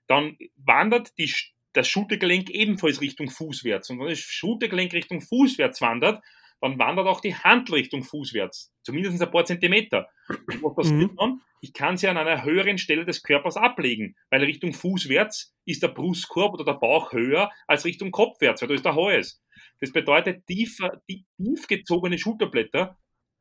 [0.07, 1.33] dann wandert die,
[1.73, 3.89] das Schultergelenk ebenfalls Richtung Fußwärts.
[3.89, 6.23] Und wenn das Schultergelenk Richtung Fußwärts wandert,
[6.61, 8.73] dann wandert auch die Hand Richtung Fußwärts.
[8.83, 10.09] Zumindest ein paar Zentimeter.
[10.27, 11.17] Und was passiert mhm.
[11.17, 11.41] dann?
[11.61, 15.89] Ich kann sie an einer höheren Stelle des Körpers ablegen, weil Richtung Fußwärts ist der
[15.89, 19.41] Brustkorb oder der Bauch höher als Richtung Kopfwärts, weil da ist der Hals.
[19.79, 22.97] Das bedeutet, tiefer, die tief gezogene Schulterblätter,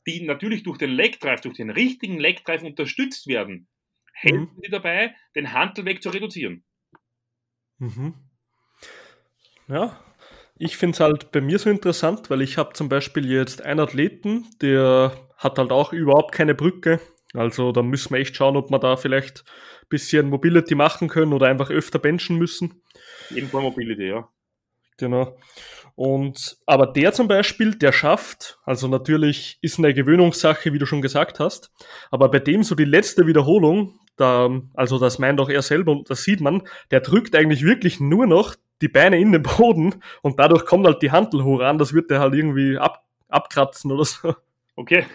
[0.06, 3.68] die natürlich durch den Leckdrive, durch den richtigen Leckdrive unterstützt werden,
[4.12, 4.60] helfen mhm.
[4.62, 6.64] sie dabei, den Handelweg zu reduzieren.
[7.78, 8.14] Mhm.
[9.68, 10.02] Ja,
[10.58, 13.80] ich finde es halt bei mir so interessant, weil ich habe zum Beispiel jetzt einen
[13.80, 17.00] Athleten, der hat halt auch überhaupt keine Brücke.
[17.34, 19.44] Also da müssen wir echt schauen, ob wir da vielleicht
[19.82, 22.82] ein bisschen Mobility machen können oder einfach öfter benchen müssen.
[23.50, 24.28] Fall Mobility, ja.
[24.96, 25.36] Genau.
[25.94, 31.02] Und aber der zum Beispiel, der schafft, also natürlich ist eine Gewöhnungssache, wie du schon
[31.02, 31.72] gesagt hast,
[32.10, 36.08] aber bei dem so die letzte Wiederholung, da, also das meint auch er selber und
[36.08, 40.38] das sieht man, der drückt eigentlich wirklich nur noch die Beine in den Boden und
[40.38, 44.04] dadurch kommt halt die Handel hoch an, das wird der halt irgendwie ab, abkratzen oder
[44.04, 44.34] so.
[44.76, 45.06] Okay.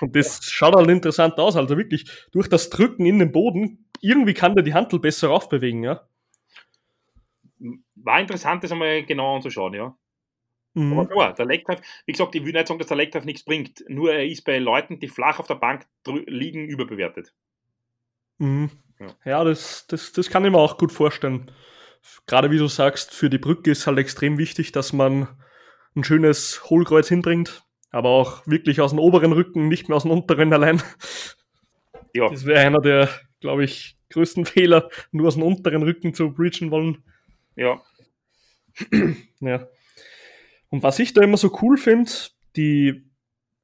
[0.00, 4.34] Und das schaut halt interessant aus, also wirklich durch das Drücken in den Boden, irgendwie
[4.34, 6.02] kann der die Handel besser aufbewegen, ja.
[7.94, 9.96] War interessant, das einmal genau anzuschauen, ja.
[10.74, 10.92] Mhm.
[10.92, 13.84] Aber klar, der Legtreff, wie gesagt, ich will nicht sagen, dass der Legtreff nichts bringt,
[13.88, 15.86] nur er ist bei Leuten, die flach auf der Bank
[16.26, 17.32] liegen, überbewertet.
[18.38, 18.70] Mhm.
[18.98, 21.50] Ja, ja das, das, das kann ich mir auch gut vorstellen.
[22.26, 25.28] Gerade wie du sagst, für die Brücke ist halt extrem wichtig, dass man
[25.96, 30.12] ein schönes Hohlkreuz hinbringt, aber auch wirklich aus dem oberen Rücken, nicht mehr aus dem
[30.12, 30.82] unteren allein.
[32.14, 32.28] Ja.
[32.28, 33.08] Das wäre einer der,
[33.40, 37.02] glaube ich, größten Fehler, nur aus dem unteren Rücken zu breachen wollen.
[37.56, 37.82] Ja.
[39.40, 39.68] ja.
[40.70, 42.10] Und was ich da immer so cool finde,
[42.56, 43.10] die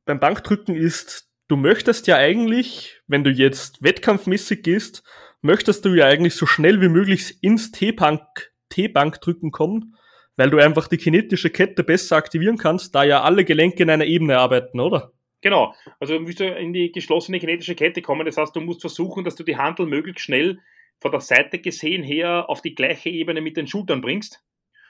[0.04, 5.02] beim Bankdrücken ist, du möchtest ja eigentlich, wenn du jetzt wettkampfmäßig gehst,
[5.44, 9.94] möchtest du ja eigentlich so schnell wie möglich ins T-Bank-Drücken kommen,
[10.36, 14.06] weil du einfach die kinetische Kette besser aktivieren kannst, da ja alle Gelenke in einer
[14.06, 15.12] Ebene arbeiten, oder?
[15.42, 15.74] Genau.
[16.00, 18.24] Also du musst in die geschlossene kinetische Kette kommen.
[18.24, 20.60] Das heißt, du musst versuchen, dass du die Handel möglichst schnell
[21.00, 24.42] von der Seite gesehen her auf die gleiche Ebene mit den Schultern bringst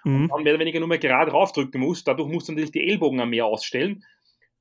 [0.04, 0.22] mhm.
[0.22, 2.06] und dann mehr oder weniger nur mehr gerade raufdrücken musst.
[2.06, 4.04] Dadurch musst du natürlich die Ellbogen am mehr ausstellen.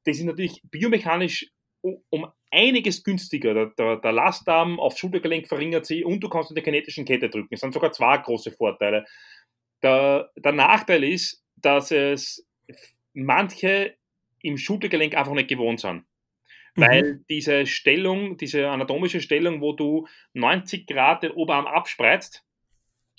[0.05, 1.51] Das ist natürlich biomechanisch
[2.09, 3.53] um einiges günstiger.
[3.53, 7.29] Der, der, der Lastarm aufs Schultergelenk verringert sich und du kannst in der kinetischen Kette
[7.29, 7.49] drücken.
[7.51, 9.05] Das sind sogar zwei große Vorteile.
[9.81, 12.47] Der, der Nachteil ist, dass es
[13.13, 13.95] manche
[14.41, 16.05] im Schultergelenk einfach nicht gewohnt sind.
[16.75, 16.81] Mhm.
[16.81, 22.43] Weil diese Stellung, diese anatomische Stellung, wo du 90 Grad den Oberarm abspreizt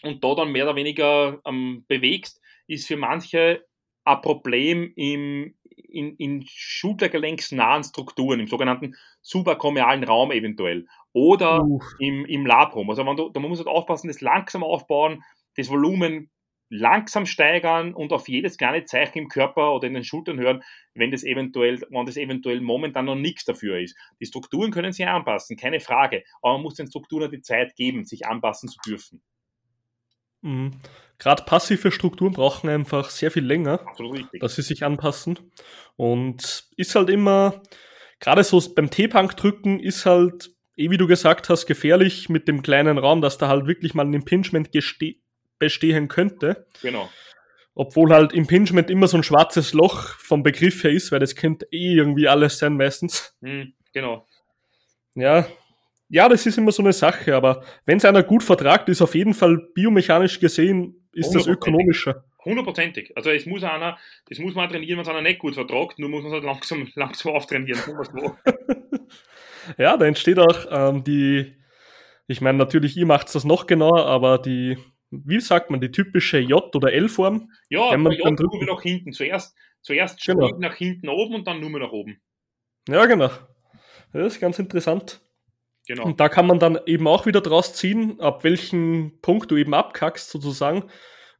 [0.02, 3.64] und da dann mehr oder weniger ähm, bewegst, ist für manche
[4.04, 11.64] ein Problem im, in, in schultergelenksnahen Strukturen, im sogenannten subakomialen Raum eventuell oder
[11.98, 12.90] im, im Labrum.
[12.90, 15.22] Also man, da muss man halt aufpassen, das langsam aufbauen,
[15.56, 16.30] das Volumen
[16.70, 20.62] langsam steigern und auf jedes kleine Zeichen im Körper oder in den Schultern hören,
[20.94, 23.96] wenn das eventuell, wenn das eventuell momentan noch nichts dafür ist.
[24.20, 28.04] Die Strukturen können sich anpassen, keine Frage, aber man muss den Strukturen die Zeit geben,
[28.04, 29.22] sich anpassen zu dürfen.
[30.44, 30.72] Mhm.
[31.18, 33.80] Gerade passive Strukturen brauchen einfach sehr viel länger,
[34.40, 35.38] dass sie sich anpassen.
[35.96, 37.62] Und ist halt immer,
[38.20, 42.62] gerade so beim T-Punk drücken, ist halt, eh wie du gesagt hast, gefährlich mit dem
[42.62, 44.70] kleinen Raum, dass da halt wirklich mal ein Impingement
[45.58, 46.66] bestehen könnte.
[46.82, 47.08] Genau.
[47.74, 51.66] Obwohl halt Impingement immer so ein schwarzes Loch vom Begriff her ist, weil das könnte
[51.70, 53.34] eh irgendwie alles sein meistens.
[53.40, 54.26] Mhm, genau.
[55.14, 55.46] Ja,
[56.08, 59.14] ja, das ist immer so eine Sache, aber wenn es einer gut vertragt, ist auf
[59.14, 62.24] jeden Fall biomechanisch gesehen, ist das ökonomischer.
[62.44, 63.16] Hundertprozentig.
[63.16, 63.96] Also es muss einer,
[64.28, 66.44] das muss man trainieren, wenn es einer nicht gut vertragt, nur muss man es halt
[66.44, 67.80] langsam, langsam auftrainieren.
[69.78, 71.54] ja, da entsteht auch ähm, die,
[72.26, 74.76] ich meine natürlich, ihr macht das noch genauer, aber die,
[75.10, 77.50] wie sagt man, die typische J- oder L-Form.
[77.70, 79.12] Ja, wenn man J drückt, nach hinten.
[79.12, 80.50] Zuerst, zuerst genau.
[80.58, 82.20] nach hinten oben und dann nur mehr nach oben.
[82.88, 83.30] Ja, genau.
[84.12, 85.23] Das ist ganz interessant.
[85.86, 86.04] Genau.
[86.04, 89.74] Und da kann man dann eben auch wieder draus ziehen, ab welchem Punkt du eben
[89.74, 90.90] abkackst, sozusagen,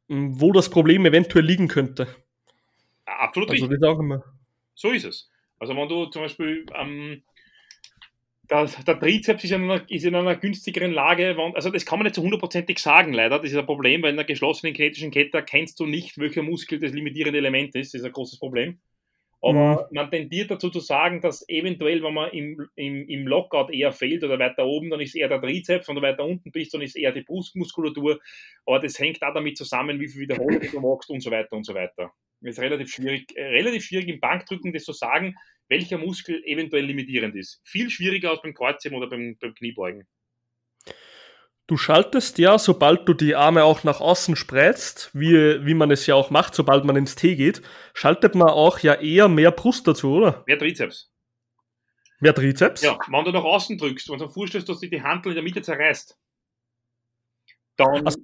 [0.07, 2.07] wo das Problem eventuell liegen könnte.
[3.05, 3.67] Absolut also.
[3.67, 4.23] Das auch immer.
[4.75, 5.31] So ist es.
[5.57, 7.23] Also wenn du zum Beispiel ähm,
[8.49, 12.03] der, der Trizeps ist in, einer, ist in einer günstigeren Lage, also das kann man
[12.03, 13.39] nicht zu hundertprozentig sagen, leider.
[13.39, 16.79] Das ist ein Problem, weil in einer geschlossenen kinetischen Kette erkennst du nicht, welcher Muskel
[16.79, 17.93] das limitierende Element ist.
[17.93, 18.79] Das ist ein großes Problem.
[19.45, 19.95] Aber mhm.
[19.95, 24.23] man tendiert dazu zu sagen, dass eventuell, wenn man im, im, im Lockout eher fehlt
[24.23, 26.95] oder weiter oben, dann ist eher der Trizeps, wenn du weiter unten bist, dann ist
[26.95, 28.19] eher die Brustmuskulatur.
[28.65, 31.63] Aber das hängt auch damit zusammen, wie viel Wiederholungen du machst und so weiter und
[31.63, 32.11] so weiter.
[32.41, 35.35] Es ist relativ schwierig, äh, relativ schwierig im Bankdrücken das zu sagen,
[35.69, 37.61] welcher Muskel eventuell limitierend ist.
[37.63, 40.07] Viel schwieriger als beim Kreuzheben oder beim, beim Kniebeugen.
[41.67, 46.05] Du schaltest ja, sobald du die Arme auch nach außen spreizt, wie, wie man es
[46.05, 47.63] ja auch macht, sobald man ins T geht,
[47.95, 50.43] schaltet man auch ja eher mehr Brust dazu, oder?
[50.45, 51.11] Mehr Trizeps.
[52.19, 52.83] Mehr Trizeps?
[52.83, 55.43] Ja, wenn du nach außen drückst und dann vorstellst, dass sich die Handel in der
[55.43, 56.15] Mitte zerreißt,
[57.77, 58.05] dann.
[58.05, 58.19] Also,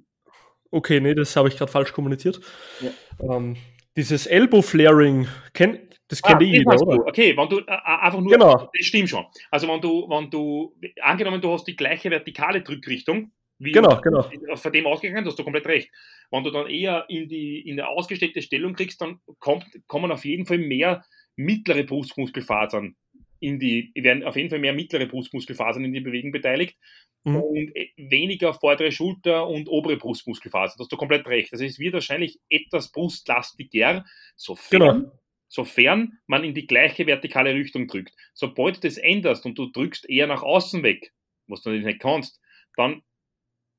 [0.70, 2.40] okay, nee, das habe ich gerade falsch kommuniziert.
[2.80, 2.90] Ja.
[3.36, 3.56] Ähm,
[3.96, 5.78] dieses Elbow-Flaring, kenn,
[6.12, 6.96] das kennt ah, jeder, oder?
[6.96, 7.06] Du.
[7.06, 8.70] Okay, wenn du äh, einfach nur, genau.
[8.76, 9.24] das stimmt schon.
[9.50, 14.28] Also wenn du, wenn du, angenommen du hast die gleiche vertikale Drückrichtung, wie genau, genau.
[14.56, 15.90] von dem ausgegangen, hast du komplett recht.
[16.30, 20.26] Wenn du dann eher in die, in eine ausgestellte Stellung kriegst, dann kommt, kommen auf
[20.26, 21.02] jeden Fall mehr
[21.34, 22.94] mittlere Brustmuskelfasern
[23.40, 26.76] in die, werden auf jeden Fall mehr mittlere Brustmuskelfasern in die Bewegung beteiligt
[27.24, 27.36] mhm.
[27.36, 30.74] und äh, weniger vordere Schulter und obere Brustmuskelfasern.
[30.76, 31.52] Das hast du komplett recht.
[31.52, 34.04] Also es wird wahrscheinlich etwas brustlastiger,
[34.36, 35.12] sofern, genau.
[35.52, 38.14] Sofern man in die gleiche vertikale Richtung drückt.
[38.32, 41.12] Sobald du das änderst und du drückst eher nach außen weg,
[41.46, 42.40] was du natürlich nicht kannst,
[42.74, 43.02] dann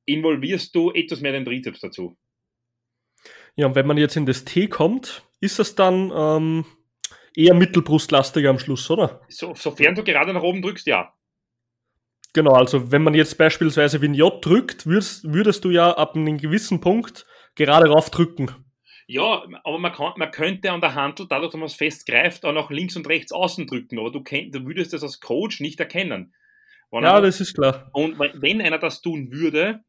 [0.06, 2.16] involvierst du etwas mehr den Trizeps dazu.
[3.56, 6.66] Ja, und wenn man jetzt in das T kommt, ist das dann ähm,
[7.36, 9.22] eher mittelbrustlastiger am Schluss, oder?
[9.30, 11.14] So, sofern du gerade nach oben drückst, ja.
[12.34, 16.16] Genau, also wenn man jetzt beispielsweise wie ein J drückt, würdest, würdest du ja ab
[16.16, 18.63] einem gewissen Punkt gerade rauf drücken.
[19.08, 22.46] Ja, aber man, kann, man könnte an der Handel, dadurch, dass man es fest greift,
[22.46, 25.60] auch nach links und rechts außen drücken, aber du, kenn, du würdest das als Coach
[25.60, 26.34] nicht erkennen.
[26.92, 27.90] Wenn ja, einer, das ist klar.
[27.94, 29.84] Und wenn einer das tun würde,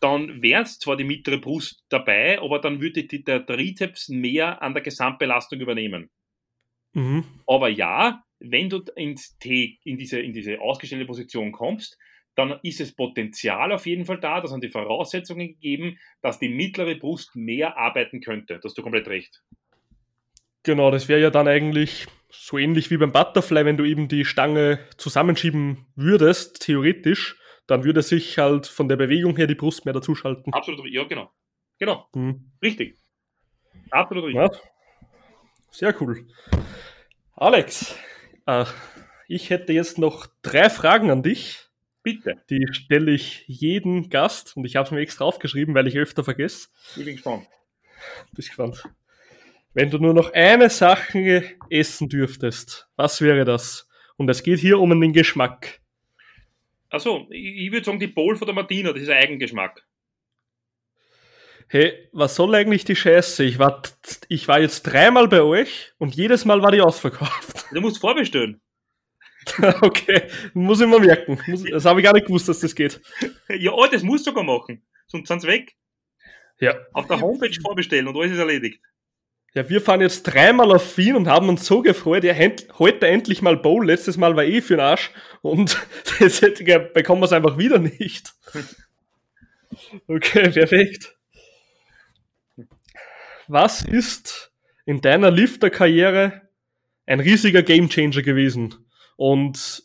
[0.00, 4.62] dann wäre es zwar die mittlere Brust dabei, aber dann würde die, der Trizeps mehr
[4.62, 6.10] an der Gesamtbelastung übernehmen.
[6.92, 7.24] Mhm.
[7.46, 11.98] Aber ja, wenn du ins T, in diese, in diese ausgestellte Position kommst,
[12.34, 16.48] dann ist es Potenzial auf jeden Fall da, da sind die Voraussetzungen gegeben, dass die
[16.48, 18.54] mittlere Brust mehr arbeiten könnte.
[18.54, 19.42] Da hast du komplett recht.
[20.64, 24.24] Genau, das wäre ja dann eigentlich so ähnlich wie beim Butterfly, wenn du eben die
[24.24, 29.94] Stange zusammenschieben würdest, theoretisch, dann würde sich halt von der Bewegung her die Brust mehr
[29.94, 30.52] dazuschalten.
[30.52, 31.30] Absolut, ja, genau.
[31.78, 32.08] Genau.
[32.14, 32.50] Hm.
[32.62, 32.98] Richtig.
[33.90, 34.42] Absolut richtig.
[34.42, 34.50] Ja.
[35.70, 36.26] Sehr cool.
[37.36, 37.96] Alex,
[38.46, 38.64] äh,
[39.28, 41.64] ich hätte jetzt noch drei Fragen an dich.
[42.04, 42.36] Bitte.
[42.50, 46.22] Die stelle ich jeden Gast und ich habe es mir extra aufgeschrieben, weil ich öfter
[46.22, 46.68] vergesse.
[46.96, 47.46] Ich bin gespannt.
[48.32, 48.84] Bist gespannt.
[49.72, 53.88] Wenn du nur noch eine Sache essen dürftest, was wäre das?
[54.16, 55.80] Und es geht hier um den Geschmack.
[56.90, 59.82] Achso, ich, ich würde sagen, die Bowl von der Martina, das ist ein Eigengeschmack.
[61.68, 63.42] Hey, was soll eigentlich die Scheiße?
[63.44, 63.82] Ich war,
[64.28, 67.64] ich war jetzt dreimal bei euch und jedes Mal war die ausverkauft.
[67.72, 68.60] Du musst vorbestellen.
[69.82, 71.38] okay, muss ich mal merken.
[71.70, 73.00] Das habe ich gar nicht gewusst, dass das geht.
[73.48, 74.82] Ja, oh, das musst du sogar machen.
[75.06, 75.74] Sonst sind sie weg.
[76.60, 76.74] Ja.
[76.92, 78.80] Auf der Homepage vorbestellen und alles ist erledigt.
[79.54, 82.34] Ja, wir fahren jetzt dreimal auf Wien und haben uns so gefreut, ja,
[82.78, 83.86] heute endlich mal Bowl.
[83.86, 85.80] Letztes Mal war eh für den Arsch und
[86.18, 86.40] jetzt
[86.94, 88.34] bekommen wir es einfach wieder nicht.
[90.08, 91.16] Okay, perfekt.
[93.46, 94.52] Was ist
[94.86, 96.42] in deiner Lifter-Karriere
[97.06, 98.83] ein riesiger Gamechanger gewesen?
[99.16, 99.84] Und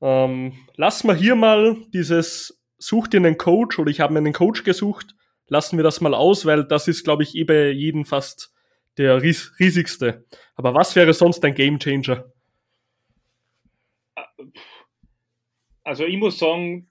[0.00, 4.32] ähm, lass mal hier mal dieses, such dir einen Coach oder ich habe mir einen
[4.32, 5.14] Coach gesucht,
[5.46, 8.52] lassen wir das mal aus, weil das ist, glaube ich, eh bei jedem fast
[8.98, 10.24] der ries riesigste.
[10.54, 12.30] Aber was wäre sonst ein Gamechanger?
[15.84, 16.90] Also ich muss sagen,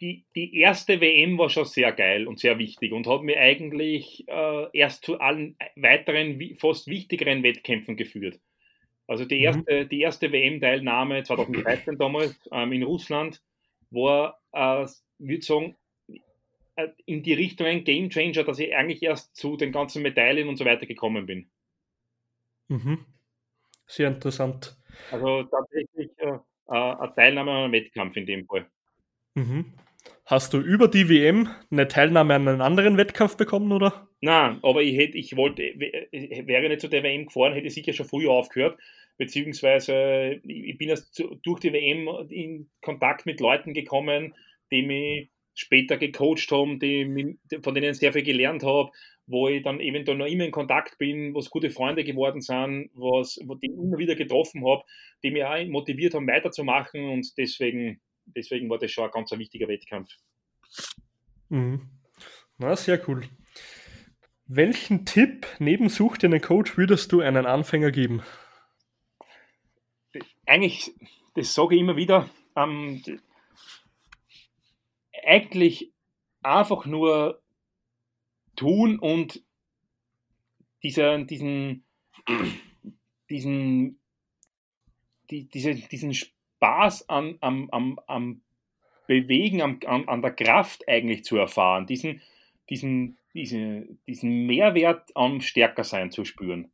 [0.00, 4.24] die, die erste WM war schon sehr geil und sehr wichtig und hat mir eigentlich
[4.28, 8.40] äh, erst zu allen weiteren, fast wichtigeren Wettkämpfen geführt.
[9.10, 9.42] Also die mhm.
[9.42, 9.88] erste, mhm.
[9.88, 13.42] die erste WM-Teilnahme 2013 damals ähm, in Russland
[13.90, 14.86] war, äh,
[15.18, 15.76] würde sagen,
[16.76, 20.48] äh, in die Richtung ein Game Changer, dass ich eigentlich erst zu den ganzen Medaillen
[20.48, 21.50] und so weiter gekommen bin.
[22.68, 23.04] Mhm.
[23.84, 24.76] Sehr interessant.
[25.10, 26.38] Also tatsächlich äh, äh
[26.68, 28.70] eine Teilnahme an einem Wettkampf in dem Fall.
[29.34, 29.72] Mhm.
[30.30, 34.06] Hast du über die WM eine Teilnahme an einem anderen Wettkampf bekommen, oder?
[34.20, 37.92] Nein, aber ich hätte, ich wollte, wäre nicht zu der WM gefahren, hätte ich sicher
[37.92, 38.78] schon früher aufgehört,
[39.18, 44.32] beziehungsweise ich bin erst durch die WM in Kontakt mit Leuten gekommen,
[44.70, 48.92] die mich später gecoacht haben, die, von denen ich sehr viel gelernt habe,
[49.26, 53.34] wo ich dann eventuell noch immer in Kontakt bin, was gute Freunde geworden sind, was,
[53.34, 54.84] die ich immer wieder getroffen habe,
[55.24, 58.00] die mich auch motiviert haben, weiterzumachen und deswegen,
[58.34, 60.10] deswegen war das schon ein ganz wichtiger Wettkampf.
[61.48, 61.88] Mhm.
[62.58, 63.28] Na, sehr cool.
[64.46, 68.22] Welchen Tipp neben Such dir einen Coach würdest du einen Anfänger geben?
[70.44, 70.92] Eigentlich,
[71.34, 73.02] das sage ich immer wieder, ähm,
[75.24, 75.92] eigentlich
[76.42, 77.40] einfach nur
[78.56, 79.44] tun und
[80.82, 81.84] dieser, diesen,
[83.30, 84.00] diesen,
[85.30, 86.14] die, diese, diesen
[86.60, 88.42] Spaß an, am, am, am
[89.06, 92.20] Bewegen, am, an, an der Kraft eigentlich zu erfahren, diesen,
[92.68, 96.70] diesen, diese, diesen Mehrwert am Stärkersein zu spüren.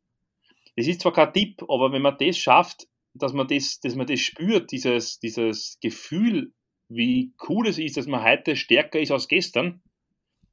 [0.75, 4.05] Es ist zwar kein Tipp, aber wenn man das schafft, dass man das, dass man
[4.05, 6.51] das spürt, dieses, dieses Gefühl
[6.89, 9.81] wie cool es ist, dass man heute stärker ist als gestern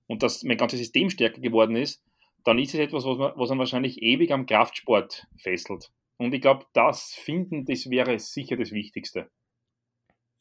[0.06, 2.02] und dass mein ganzes System stärker geworden ist,
[2.44, 5.90] dann ist es etwas, was man, was man wahrscheinlich ewig am Kraftsport fesselt.
[6.16, 9.30] Und ich glaube, das Finden, das wäre sicher das Wichtigste.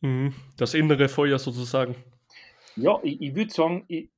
[0.02, 0.34] Mhm.
[0.58, 1.96] Das innere Feuer sozusagen.
[2.76, 4.10] Ja, ich, ich würde sagen, ich,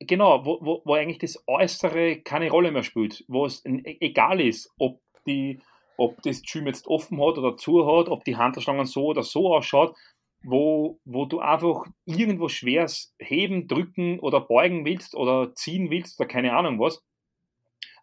[0.00, 4.70] genau, wo, wo, wo, eigentlich das Äußere keine Rolle mehr spielt, wo es egal ist,
[4.78, 5.60] ob, die,
[5.96, 9.54] ob das Gym jetzt offen hat oder zu hat, ob die Handelstangen so oder so
[9.54, 9.96] ausschaut,
[10.42, 16.28] wo, wo du einfach irgendwo schweres heben, drücken oder beugen willst oder ziehen willst oder
[16.28, 17.02] keine Ahnung was.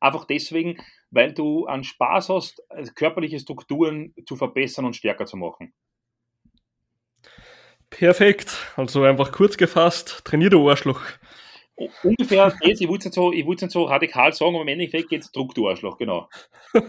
[0.01, 0.77] Einfach deswegen,
[1.15, 5.73] weil du an Spaß hast, also körperliche Strukturen zu verbessern und stärker zu machen.
[7.89, 8.57] Perfekt.
[8.75, 11.01] Also einfach kurz gefasst, trainier du Arschloch.
[12.03, 15.31] Ungefähr jetzt, ich wollte es nicht, nicht so radikal sagen, aber im Endeffekt geht es
[15.31, 16.29] Druck, du Arschloch, genau.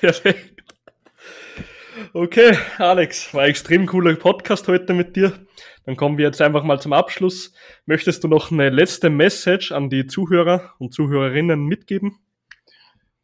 [0.00, 0.62] Perfekt.
[2.12, 5.32] Okay, Alex, war ein extrem cooler Podcast heute mit dir.
[5.86, 7.54] Dann kommen wir jetzt einfach mal zum Abschluss.
[7.86, 12.18] Möchtest du noch eine letzte Message an die Zuhörer und Zuhörerinnen mitgeben?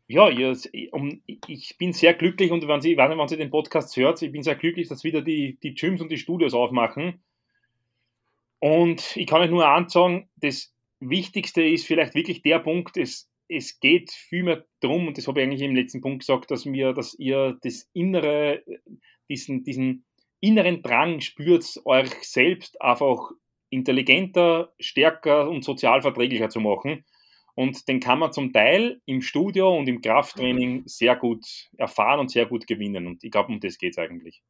[0.09, 4.43] Ja, ich bin sehr glücklich und wenn Sie, wenn Sie den Podcast hört, ich bin
[4.43, 7.23] sehr glücklich, dass wieder die, die Gyms und die Studios aufmachen.
[8.59, 13.81] Und ich kann euch nur ansagen, das Wichtigste ist vielleicht wirklich der Punkt, es, es
[13.81, 17.15] geht vielmehr darum, und das habe ich eigentlich im letzten Punkt gesagt, dass mir, dass
[17.19, 18.63] ihr das innere,
[19.29, 20.05] diesen, diesen
[20.41, 23.31] inneren Drang spürt, euch selbst einfach
[23.71, 27.05] intelligenter, stärker und sozial verträglicher zu machen.
[27.55, 31.45] Und den kann man zum Teil im Studio und im Krafttraining sehr gut
[31.77, 33.07] erfahren und sehr gut gewinnen.
[33.07, 34.43] Und ich glaube, um das geht es eigentlich.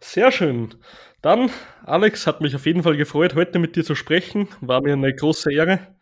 [0.00, 0.74] Sehr schön.
[1.22, 1.50] Dann,
[1.84, 4.48] Alex, hat mich auf jeden Fall gefreut, heute mit dir zu sprechen.
[4.60, 5.94] War mir eine große Ehre.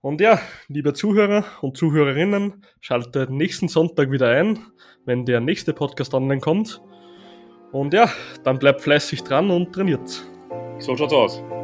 [0.00, 4.58] Und ja, liebe Zuhörer und Zuhörerinnen, schaltet nächsten Sonntag wieder ein,
[5.04, 6.80] wenn der nächste Podcast online kommt.
[7.72, 8.10] Und ja,
[8.44, 10.24] dann bleibt fleißig dran und trainiert.
[10.78, 11.61] So schaut's aus.